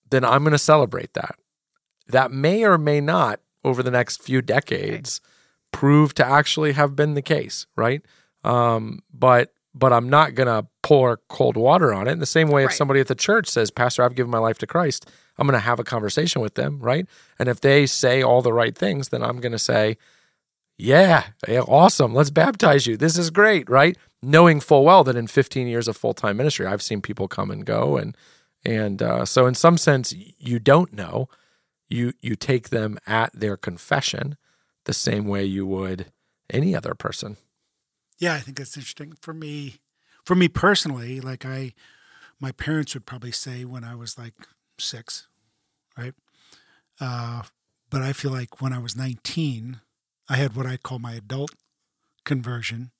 then 0.09 0.23
I'm 0.23 0.43
going 0.43 0.51
to 0.51 0.57
celebrate 0.57 1.13
that. 1.13 1.35
That 2.07 2.31
may 2.31 2.63
or 2.63 2.77
may 2.77 3.01
not 3.01 3.39
over 3.63 3.81
the 3.81 3.91
next 3.91 4.21
few 4.21 4.41
decades 4.41 5.21
prove 5.71 6.13
to 6.15 6.25
actually 6.25 6.73
have 6.73 6.95
been 6.95 7.15
the 7.15 7.21
case, 7.21 7.65
right? 7.75 8.01
Um, 8.43 9.01
but 9.13 9.51
but 9.77 9.91
I'm 9.91 10.09
not 10.09 10.35
going 10.35 10.47
to 10.47 10.65
pour 10.83 11.19
cold 11.27 11.57
water 11.57 11.93
on 11.93 12.07
it. 12.07 12.13
In 12.13 12.19
the 12.19 12.25
same 12.25 12.47
way, 12.47 12.63
if 12.63 12.73
somebody 12.73 13.01
at 13.01 13.07
the 13.07 13.15
church 13.15 13.47
says, 13.49 13.71
"Pastor, 13.71 14.03
I've 14.03 14.15
given 14.15 14.31
my 14.31 14.37
life 14.37 14.57
to 14.59 14.67
Christ," 14.67 15.09
I'm 15.37 15.47
going 15.47 15.59
to 15.59 15.65
have 15.65 15.79
a 15.79 15.83
conversation 15.83 16.41
with 16.41 16.55
them, 16.55 16.79
right? 16.79 17.05
And 17.37 17.49
if 17.49 17.59
they 17.59 17.85
say 17.85 18.21
all 18.21 18.41
the 18.41 18.53
right 18.53 18.77
things, 18.77 19.09
then 19.09 19.21
I'm 19.21 19.41
going 19.41 19.51
to 19.51 19.59
say, 19.59 19.97
"Yeah, 20.77 21.25
yeah, 21.47 21.61
awesome. 21.61 22.13
Let's 22.13 22.29
baptize 22.29 22.87
you. 22.87 22.95
This 22.95 23.17
is 23.17 23.29
great," 23.31 23.69
right? 23.69 23.97
Knowing 24.21 24.61
full 24.61 24.85
well 24.85 25.03
that 25.03 25.17
in 25.17 25.27
15 25.27 25.67
years 25.67 25.89
of 25.89 25.97
full 25.97 26.13
time 26.13 26.37
ministry, 26.37 26.65
I've 26.65 26.81
seen 26.81 27.01
people 27.01 27.27
come 27.27 27.51
and 27.51 27.65
go, 27.65 27.97
and 27.97 28.15
and 28.65 29.01
uh, 29.01 29.25
so 29.25 29.45
in 29.45 29.55
some 29.55 29.77
sense, 29.77 30.13
you 30.13 30.59
don't 30.59 30.91
know. 30.91 31.29
You 31.87 32.13
you 32.19 32.35
take 32.35 32.69
them 32.69 32.97
at 33.05 33.31
their 33.33 33.57
confession, 33.57 34.37
the 34.85 34.93
same 34.93 35.27
way 35.27 35.45
you 35.45 35.65
would 35.67 36.11
any 36.49 36.75
other 36.75 36.95
person. 36.95 37.37
Yeah, 38.17 38.33
I 38.33 38.39
think 38.39 38.57
that's 38.57 38.75
interesting. 38.75 39.13
For 39.21 39.33
me, 39.33 39.75
for 40.25 40.35
me 40.35 40.47
personally, 40.47 41.21
like 41.21 41.45
I, 41.45 41.73
my 42.39 42.51
parents 42.51 42.93
would 42.93 43.05
probably 43.05 43.31
say 43.31 43.65
when 43.65 43.83
I 43.83 43.93
was 43.93 44.17
like 44.17 44.33
six, 44.79 45.27
right? 45.97 46.13
Uh, 46.99 47.43
but 47.89 48.01
I 48.01 48.13
feel 48.13 48.31
like 48.31 48.61
when 48.61 48.73
I 48.73 48.79
was 48.79 48.95
19, 48.95 49.81
I 50.29 50.37
had 50.37 50.55
what 50.55 50.65
I 50.65 50.77
call 50.77 50.97
my 50.97 51.13
adult 51.13 51.51
conversion. 52.23 52.91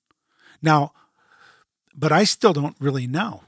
Now, 0.62 0.92
but 1.96 2.12
I 2.12 2.24
still 2.24 2.54
don't 2.54 2.76
really 2.80 3.08
know 3.08 3.44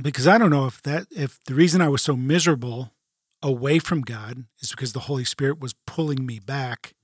because 0.00 0.26
I 0.26 0.38
don't 0.38 0.50
know 0.50 0.66
if 0.66 0.82
that, 0.82 1.06
if 1.10 1.38
the 1.44 1.54
reason 1.54 1.80
I 1.80 1.88
was 1.88 2.02
so 2.02 2.16
miserable 2.16 2.92
away 3.42 3.78
from 3.78 4.02
God 4.02 4.44
is 4.60 4.70
because 4.70 4.92
the 4.92 5.00
Holy 5.00 5.24
Spirit 5.24 5.60
was 5.60 5.74
pulling 5.86 6.24
me 6.26 6.38
back, 6.38 6.94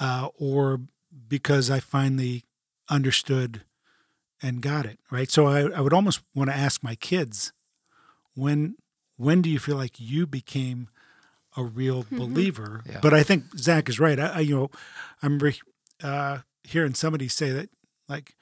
uh, 0.00 0.28
or 0.38 0.80
because 1.28 1.70
I 1.70 1.80
finally 1.80 2.44
understood 2.88 3.62
and 4.42 4.60
got 4.60 4.84
it 4.86 4.98
right? 5.10 5.30
So 5.30 5.46
I, 5.46 5.60
I 5.68 5.80
would 5.80 5.92
almost 5.92 6.20
want 6.34 6.50
to 6.50 6.56
ask 6.56 6.82
my 6.82 6.94
kids 6.96 7.52
when 8.34 8.76
when 9.16 9.42
do 9.42 9.48
you 9.48 9.58
feel 9.58 9.76
like 9.76 10.00
you 10.00 10.26
became 10.26 10.88
a 11.56 11.62
real 11.62 12.06
believer? 12.10 12.82
Yeah. 12.88 12.98
but 13.00 13.14
i 13.14 13.22
think 13.22 13.44
zach 13.56 13.88
is 13.88 14.00
right. 14.00 14.18
I, 14.18 14.26
I 14.26 14.40
you 14.40 14.56
know 14.56 14.70
i 15.22 15.26
remember 15.26 15.52
uh, 16.02 16.38
hearing 16.64 16.94
somebody 16.94 17.28
say 17.28 17.50
that 17.50 17.70
like 18.08 18.34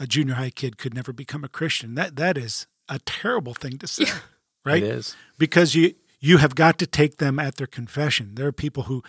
a 0.00 0.06
junior 0.06 0.34
high 0.34 0.50
kid 0.50 0.76
could 0.78 0.94
never 0.94 1.12
become 1.12 1.44
a 1.44 1.48
christian. 1.48 1.94
That 1.94 2.16
that 2.16 2.36
is 2.36 2.66
a 2.88 2.98
terrible 3.00 3.54
thing 3.54 3.78
to 3.78 3.86
say 3.86 4.06
right 4.64 4.82
It 4.82 4.88
is. 4.88 5.16
because 5.38 5.74
you 5.74 5.94
you 6.20 6.38
have 6.38 6.54
got 6.54 6.78
to 6.78 6.86
take 6.86 7.16
them 7.18 7.38
at 7.38 7.56
their 7.56 7.66
confession 7.66 8.34
there 8.34 8.46
are 8.46 8.52
people 8.52 8.84
who 8.84 9.02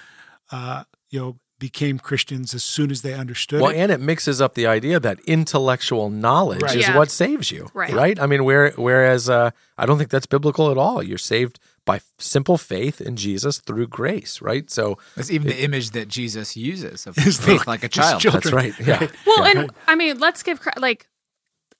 uh, 0.52 0.84
you 1.10 1.20
know 1.20 1.38
became 1.58 1.98
christians 2.00 2.54
as 2.54 2.64
soon 2.66 2.92
as 2.92 3.02
they 3.02 3.14
understood 3.14 3.62
Well, 3.62 3.72
it 3.72 3.78
and 3.78 3.90
it 3.92 4.02
mixes 4.02 4.42
up 4.42 4.54
the 4.56 4.68
idea 4.68 5.00
that 5.00 5.20
intellectual 5.26 6.10
knowledge 6.10 6.62
Right. 6.62 6.76
is 6.76 6.84
Yeah. 6.88 6.98
what 6.98 7.10
saves 7.10 7.50
you, 7.50 7.70
Right. 7.74 7.94
Right? 7.94 8.20
I 8.20 8.26
mean, 8.28 8.44
where, 8.44 8.72
whereas 8.76 9.30
uh, 9.30 9.52
I 9.78 9.86
don't 9.86 9.98
think 9.98 10.10
that's 10.10 10.26
biblical 10.26 10.70
at 10.70 10.78
all. 10.78 11.02
You're 11.02 11.18
saved 11.18 11.58
by 11.86 12.02
simple 12.20 12.58
faith 12.58 13.00
in 13.00 13.16
Jesus 13.16 13.60
through 13.60 13.88
grace, 13.88 14.42
right? 14.42 14.70
So 14.70 14.98
that's 15.16 15.32
even 15.32 15.48
the 15.48 15.64
image 15.64 15.92
that 15.92 16.10
jesus 16.10 16.58
uses 16.58 17.08
of 17.08 17.16
His 17.28 17.38
faith 17.38 17.48
little- 17.48 17.64
like 17.72 17.84
a 17.84 17.88
his 17.88 17.92
child 17.96 18.22
children. 18.22 18.42
that's 18.44 18.54
right. 18.54 18.74
Yeah. 18.86 19.08
Well, 19.26 19.46
Yeah. 19.48 19.62
and 19.62 19.72
I 19.88 19.96
mean, 19.96 20.20
let's 20.20 20.44
give 20.44 20.60
like 20.78 21.08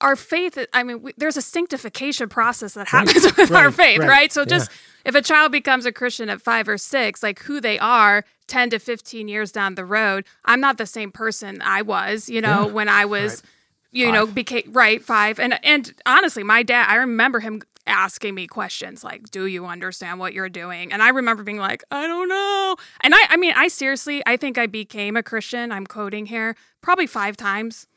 our 0.02 0.16
faith. 0.16 0.58
I 0.74 0.84
mean, 0.84 1.02
we, 1.02 1.14
there's 1.18 1.38
a 1.38 1.42
sanctification 1.42 2.30
process 2.30 2.74
that 2.74 2.88
happens 2.88 3.24
with 3.38 3.52
our 3.52 3.72
faith, 3.72 4.00
right. 4.00 4.10
right? 4.10 4.34
So 4.34 4.46
just 4.46 4.70
if 5.06 5.16
a 5.16 5.22
child 5.22 5.52
becomes 5.52 5.86
a 5.86 5.92
Christian 5.92 6.30
at 6.30 6.42
five 6.42 6.68
or 6.68 6.78
six, 6.78 7.24
like 7.24 7.40
who 7.40 7.60
they 7.60 7.80
are. 7.80 8.26
10 8.48 8.70
to 8.70 8.78
15 8.78 9.28
years 9.28 9.52
down 9.52 9.74
the 9.74 9.84
road, 9.84 10.24
I'm 10.46 10.60
not 10.60 10.78
the 10.78 10.86
same 10.86 11.12
person 11.12 11.64
I 11.64 11.82
was, 11.82 12.30
you 12.30 12.42
know, 12.42 12.68
when 12.68 12.88
I 12.88 13.06
was, 13.06 13.42
you 13.92 14.12
know, 14.12 14.28
became 14.28 14.72
right 14.72 15.02
five. 15.02 15.40
And, 15.40 15.60
and 15.66 15.92
honestly, 16.06 16.44
my 16.44 16.62
dad, 16.62 16.86
I 16.88 16.98
remember 16.98 17.40
him 17.40 17.64
asking 17.88 18.34
me 18.36 18.48
questions 18.48 19.04
like, 19.04 19.30
do 19.32 19.46
you 19.46 19.66
understand 19.66 20.20
what 20.20 20.34
you're 20.34 20.50
doing? 20.50 20.92
And 20.92 21.02
I 21.04 21.10
remember 21.10 21.44
being 21.44 21.58
like, 21.60 21.84
I 21.92 22.08
don't 22.08 22.28
know. 22.28 22.76
And 23.02 23.14
I, 23.14 23.20
I 23.30 23.38
mean, 23.38 23.54
I 23.56 23.68
seriously, 23.68 24.24
I 24.26 24.38
think 24.38 24.58
I 24.58 24.66
became 24.66 25.16
a 25.16 25.24
Christian. 25.24 25.72
I'm 25.72 25.86
quoting 25.86 26.26
here 26.26 26.56
probably 26.82 27.08
five 27.08 27.36
times 27.38 27.88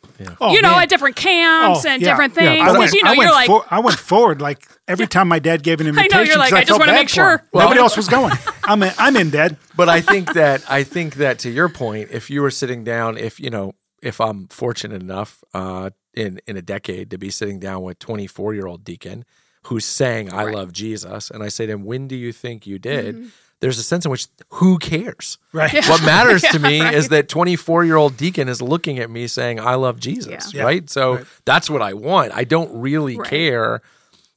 Oh, 0.40 0.52
you 0.52 0.62
know, 0.62 0.72
man. 0.72 0.82
at 0.82 0.88
different 0.88 1.14
camps 1.16 1.84
Oh, 1.84 1.88
and 1.88 2.02
yeah, 2.02 2.08
different 2.10 2.34
yeah. 2.36 2.42
things. 2.54 2.68
I 2.68 2.78
went, 2.78 2.92
you 2.92 3.02
know, 3.02 3.10
I 3.10 3.12
you're 3.12 3.18
went 3.20 3.32
like, 3.32 3.46
for- 3.46 3.64
I 3.70 3.78
went 3.80 3.98
forward 3.98 4.40
like 4.40 4.66
every 4.88 5.06
time 5.06 5.28
my 5.28 5.38
dad 5.38 5.62
gave 5.62 5.80
an 5.80 5.86
know, 5.86 5.90
invitation. 5.90 6.26
you're 6.26 6.38
like, 6.38 6.50
'cause 6.50 6.58
I 6.60 6.64
just 6.64 6.78
wanna 6.80 6.92
make 6.92 7.08
sure. 7.08 7.38
him. 7.38 7.40
Nobody 7.54 7.80
else 7.80 7.96
was 7.96 8.08
going. 8.08 8.32
I'm 8.64 8.82
in, 8.82 8.92
I'm 8.98 9.16
in, 9.16 9.30
Dad. 9.30 9.56
but 9.76 9.88
I 9.88 10.00
think 10.00 10.32
that 10.34 10.62
I 10.70 10.82
think 10.84 11.14
that 11.16 11.38
to 11.40 11.50
your 11.50 11.68
point, 11.68 12.10
if 12.10 12.28
you 12.30 12.42
were 12.42 12.50
sitting 12.50 12.84
down, 12.84 13.16
if 13.16 13.38
you 13.40 13.48
know, 13.50 13.74
if 14.02 14.20
I'm 14.20 14.48
fortunate 14.48 15.00
enough 15.02 15.42
uh, 15.54 15.90
in 16.14 16.40
in 16.46 16.56
a 16.56 16.62
decade 16.62 17.10
to 17.10 17.18
be 17.18 17.30
sitting 17.30 17.58
down 17.58 17.82
with 17.82 17.98
24 17.98 18.54
year 18.54 18.66
old 18.66 18.84
deacon 18.84 19.24
who's 19.68 19.84
saying 19.84 20.32
I 20.32 20.44
Right. 20.44 20.54
love 20.54 20.72
Jesus, 20.72 21.30
and 21.30 21.42
I 21.42 21.48
say 21.48 21.66
to 21.66 21.72
him, 21.72 21.84
"When 21.84 22.08
do 22.08 22.16
you 22.16 22.32
think 22.32 22.66
you 22.66 22.78
did?" 22.78 23.30
there's 23.60 23.78
a 23.80 23.82
sense 23.82 24.04
in 24.04 24.10
which 24.12 24.28
who 24.50 24.78
cares? 24.78 25.36
Right. 25.52 25.72
What 25.88 26.00
matters 26.04 26.42
to 26.42 26.58
me 26.70 26.80
is 26.80 27.08
that 27.08 27.28
24 27.28 27.84
year 27.84 27.96
old 27.96 28.16
deacon 28.16 28.48
is 28.48 28.62
looking 28.62 29.00
at 29.00 29.10
me 29.10 29.26
saying, 29.26 29.58
I 29.58 29.74
love 29.74 29.98
Jesus, 29.98 30.54
Yeah. 30.54 30.62
right? 30.62 30.88
So 30.88 31.14
Right. 31.16 31.24
that's 31.44 31.68
what 31.68 31.82
I 31.82 31.92
want. 31.92 32.30
I 32.36 32.44
don't 32.44 32.70
really 32.80 33.16
Right. 33.16 33.28
care, 33.28 33.82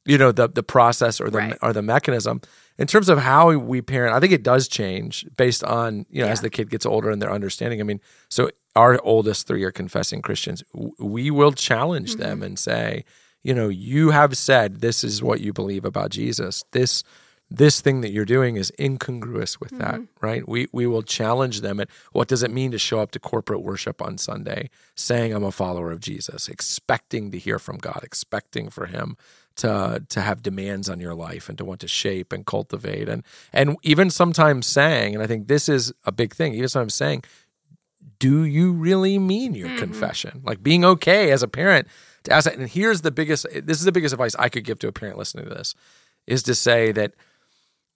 you 0.04 0.18
know, 0.18 0.32
the, 0.32 0.48
the 0.48 0.64
process 0.64 1.20
or 1.20 1.30
the, 1.30 1.38
Right. 1.38 1.58
or 1.62 1.72
the 1.72 1.82
mechanism. 1.82 2.40
In 2.78 2.88
terms 2.88 3.08
of 3.08 3.18
how 3.20 3.52
we 3.56 3.80
parent, 3.80 4.12
I 4.12 4.18
think 4.18 4.32
it 4.32 4.42
does 4.42 4.66
change 4.66 5.24
based 5.36 5.62
on, 5.62 6.04
you 6.10 6.22
know, 6.24 6.28
as 6.28 6.40
the 6.40 6.50
kid 6.50 6.68
gets 6.68 6.84
older 6.84 7.08
and 7.08 7.22
their 7.22 7.30
understanding. 7.30 7.78
I 7.80 7.84
mean, 7.84 8.00
so 8.28 8.50
our 8.74 8.98
oldest 9.04 9.46
three 9.46 9.62
are 9.62 9.70
confessing 9.70 10.20
Christians. 10.20 10.64
We 10.98 11.30
will 11.30 11.52
challenge 11.52 12.14
Mm-hmm. 12.14 12.22
them 12.22 12.42
and 12.42 12.58
say, 12.58 13.04
you 13.42 13.54
know, 13.54 13.68
you 13.68 14.10
have 14.10 14.36
said 14.36 14.80
this 14.80 15.02
is 15.04 15.22
what 15.22 15.40
you 15.40 15.52
believe 15.52 15.84
about 15.84 16.10
Jesus. 16.10 16.64
This 16.72 17.02
this 17.54 17.82
thing 17.82 18.00
that 18.00 18.12
you're 18.12 18.24
doing 18.24 18.56
is 18.56 18.72
incongruous 18.78 19.60
with 19.60 19.76
that, 19.78 19.96
Mm-hmm. 19.96 20.26
right? 20.26 20.48
We 20.48 20.68
we 20.72 20.86
will 20.86 21.02
challenge 21.02 21.60
them 21.60 21.80
at 21.80 21.88
what 22.12 22.28
does 22.28 22.42
it 22.42 22.50
mean 22.50 22.70
to 22.70 22.78
show 22.78 23.00
up 23.00 23.10
to 23.10 23.18
corporate 23.18 23.62
worship 23.62 24.00
on 24.00 24.16
Sunday 24.16 24.70
saying 24.94 25.34
I'm 25.34 25.44
a 25.44 25.52
follower 25.52 25.92
of 25.92 26.00
Jesus, 26.00 26.48
expecting 26.48 27.30
to 27.30 27.38
hear 27.38 27.58
from 27.58 27.76
God, 27.76 28.00
expecting 28.02 28.70
for 28.70 28.86
him 28.86 29.16
to 29.56 30.02
to 30.08 30.20
have 30.22 30.42
demands 30.42 30.88
on 30.88 30.98
your 30.98 31.14
life 31.14 31.50
and 31.50 31.58
to 31.58 31.64
want 31.64 31.80
to 31.80 31.88
shape 31.88 32.32
and 32.32 32.46
cultivate 32.46 33.06
and 33.08 33.22
and 33.52 33.76
even 33.82 34.08
sometimes 34.08 34.66
saying, 34.66 35.14
and 35.14 35.22
I 35.22 35.26
think 35.26 35.46
this 35.46 35.68
is 35.68 35.92
a 36.06 36.12
big 36.12 36.32
thing, 36.34 36.54
even 36.54 36.68
sometimes 36.68 36.94
saying, 36.94 37.22
do 38.18 38.44
you 38.44 38.72
really 38.72 39.18
mean 39.18 39.54
your 39.54 39.76
confession? 39.76 40.40
Like 40.44 40.62
being 40.62 40.84
okay 40.86 41.30
as 41.30 41.42
a 41.42 41.48
parent 41.48 41.86
to 42.24 42.32
ask 42.32 42.44
that. 42.44 42.58
And 42.58 42.68
here's 42.68 43.00
the 43.02 43.10
biggest 43.10 43.46
this 43.64 43.78
is 43.78 43.84
the 43.84 43.92
biggest 43.92 44.12
advice 44.12 44.34
I 44.38 44.48
could 44.48 44.64
give 44.64 44.78
to 44.80 44.88
a 44.88 44.92
parent 44.92 45.18
listening 45.18 45.44
to 45.46 45.50
this 45.54 45.74
is 46.26 46.42
to 46.44 46.54
say 46.54 46.92
that 46.92 47.12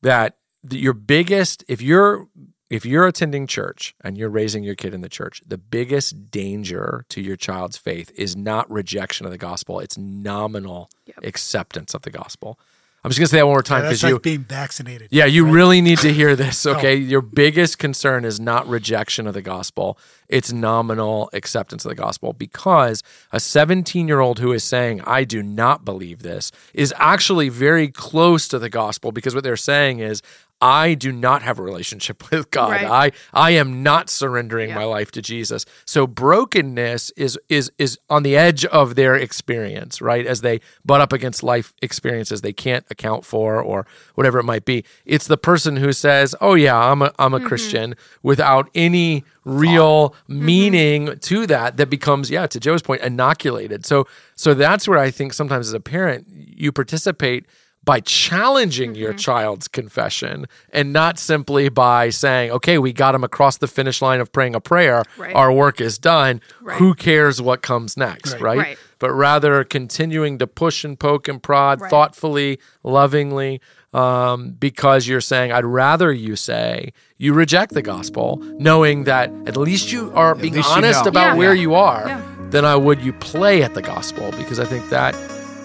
that 0.03 0.37
your 0.71 0.93
biggest 0.93 1.65
if 1.69 1.81
you're 1.83 2.27
if 2.69 2.85
you're 2.85 3.07
attending 3.07 3.47
church 3.47 3.95
and 4.03 4.19
you're 4.19 4.29
raising 4.29 4.65
your 4.65 4.75
kid 4.75 4.93
in 4.93 5.01
the 5.01 5.09
church, 5.09 5.41
the 5.47 5.57
biggest 5.59 6.31
danger 6.33 7.05
to 7.11 7.21
your 7.21 7.37
child's 7.37 7.77
faith 7.77 8.11
is 8.17 8.35
not 8.37 8.69
rejection 8.71 9.25
of 9.25 9.31
the 9.33 9.39
gospel, 9.39 9.79
it's 9.81 9.97
nominal 9.97 10.91
Yep. 11.07 11.19
acceptance 11.25 11.95
of 11.95 12.03
the 12.03 12.11
gospel. 12.11 12.59
I'm 13.05 13.11
just 13.11 13.21
gonna 13.21 13.29
say 13.29 13.37
that 13.37 13.47
one 13.47 13.53
more 13.55 13.63
time 13.63 13.83
That's 13.83 14.01
because 14.01 14.09
you 14.09 14.15
like 14.17 14.23
being 14.25 14.41
vaccinated. 14.43 15.09
yeah, 15.13 15.27
you 15.27 15.45
right? 15.45 15.53
really 15.53 15.81
need 15.81 15.99
to 15.99 16.13
hear 16.13 16.35
this. 16.35 16.67
Oh. 16.67 16.75
Okay. 16.75 16.97
Your 16.97 17.21
biggest 17.23 17.79
concern 17.79 18.25
is 18.25 18.41
not 18.41 18.67
rejection 18.69 19.29
of 19.29 19.35
the 19.35 19.43
gospel, 19.43 19.97
it's 20.29 20.53
nominal 20.53 21.31
acceptance 21.33 21.85
of 21.85 21.91
the 21.91 21.95
gospel 21.95 22.33
because 22.33 23.03
a 23.33 23.41
17 23.41 24.09
year 24.09 24.21
old 24.21 24.39
who 24.39 24.53
is 24.53 24.65
saying, 24.65 25.01
I 25.03 25.25
do 25.25 25.43
not 25.43 25.85
believe 25.85 26.23
this, 26.23 26.53
is 26.75 26.93
actually 26.97 27.49
very 27.49 27.89
close 27.89 28.49
to 28.49 28.59
the 28.59 28.71
gospel 28.71 29.13
because 29.13 29.35
what 29.35 29.45
they're 29.45 29.57
saying 29.57 30.01
is, 30.01 30.23
I 30.61 30.95
do 30.95 31.13
not 31.13 31.43
have 31.43 31.59
a 31.59 31.63
relationship 31.63 32.31
with 32.31 32.51
God. 32.51 32.71
Right. 32.71 33.13
I 33.35 33.49
I 33.49 33.51
am 33.53 33.83
not 33.83 34.09
surrendering 34.09 34.71
Yeah. 34.71 34.77
my 34.77 34.85
life 34.85 35.11
to 35.13 35.23
Jesus. 35.23 35.67
So 35.85 36.07
brokenness 36.07 37.11
is 37.17 37.39
is 37.49 37.71
is 37.79 37.99
on 38.09 38.23
the 38.23 38.37
edge 38.37 38.65
of 38.67 38.95
their 38.95 39.15
experience, 39.15 40.01
right? 40.01 40.27
As 40.27 40.41
they 40.41 40.61
butt 40.85 41.01
up 41.01 41.13
against 41.13 41.43
life 41.43 41.75
experiences 41.83 42.41
they 42.41 42.53
can't 42.53 42.85
account 42.91 43.25
for 43.25 43.63
or 43.63 43.87
whatever 44.15 44.39
it 44.39 44.45
might 44.45 44.65
be. 44.65 44.85
It's 45.05 45.27
the 45.27 45.37
person 45.37 45.77
who 45.77 45.93
says, 45.93 46.35
"Oh 46.41 46.55
yeah, 46.55 46.77
I'm 46.77 47.03
a 47.03 47.13
I'm 47.19 47.35
a 47.35 47.39
mm-hmm. 47.39 47.47
Christian," 47.47 47.95
without 48.23 48.71
any 48.75 49.25
real 49.47 50.11
mm-hmm. 50.11 50.45
meaning 50.45 51.19
to 51.21 51.47
that 51.47 51.79
that 51.79 51.89
becomes 51.89 52.31
yeah, 52.31 52.47
to 52.49 52.61
Joe's 52.61 52.83
point, 52.83 53.01
inoculated. 53.01 53.87
So 53.87 54.07
so 54.35 54.53
that's 54.53 54.87
where 54.87 54.99
I 54.99 55.11
think 55.11 55.33
sometimes 55.33 55.69
as 55.69 55.73
a 55.73 55.81
parent 55.81 56.27
you 56.29 56.73
participate 56.73 57.47
by 57.85 58.01
challenging 58.01 58.97
your 58.97 59.11
mm-hmm. 59.11 59.19
child's 59.19 59.69
confession 59.69 60.47
and 60.71 60.93
not 60.93 61.21
simply 61.21 61.69
by 61.69 62.11
saying, 62.11 62.51
okay, 62.51 62.79
we 62.79 62.93
got 62.93 63.15
him 63.15 63.23
across 63.23 63.59
the 63.59 63.69
finish 63.69 64.03
line 64.03 64.21
of 64.21 64.33
praying 64.33 64.57
a 64.57 64.61
prayer. 64.61 65.05
Right. 65.17 65.35
Our 65.35 65.53
work 65.53 65.81
is 65.81 65.97
done. 65.97 66.41
Right. 66.61 66.79
Who 66.79 66.95
cares 66.95 67.41
what 67.41 67.63
comes 67.63 67.97
next, 67.97 68.41
Right. 68.41 68.59
right? 68.59 68.79
Right. 69.01 69.09
But 69.09 69.15
rather 69.15 69.63
continuing 69.65 70.39
to 70.39 70.47
push 70.47 70.85
and 70.85 70.99
poke 70.99 71.29
and 71.29 71.43
prod 71.43 71.81
Right. 71.81 71.91
thoughtfully, 71.91 72.59
lovingly, 72.83 73.61
um, 73.93 74.51
because 74.59 75.07
you're 75.09 75.21
saying, 75.21 75.53
I'd 75.53 75.65
rather 75.65 76.13
you 76.13 76.37
say 76.37 76.93
you 77.19 77.33
reject 77.33 77.73
the 77.75 77.83
gospel, 77.83 78.39
knowing 78.59 79.05
that 79.05 79.31
at 79.47 79.57
least 79.57 79.93
you 79.93 80.13
are 80.15 80.35
being 80.35 80.55
least 80.55 80.69
you 80.69 80.75
honest 80.77 81.05
know. 81.05 81.09
about 81.11 81.33
Yeah. 81.33 81.35
where 81.39 81.55
you 81.55 81.75
are, 81.75 82.05
Yeah. 82.07 82.21
than 82.51 82.65
I 82.65 82.77
would 82.77 83.01
you 83.03 83.13
play 83.13 83.63
at 83.63 83.75
the 83.75 83.83
gospel, 83.83 84.31
because 84.37 84.59
I 84.61 84.65
think 84.65 84.89
that 84.91 85.15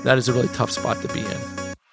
that 0.03 0.17
is 0.17 0.27
a 0.29 0.33
really 0.33 0.47
tough 0.49 0.71
spot 0.71 1.01
to 1.01 1.07
be 1.09 1.19
in. 1.19 1.37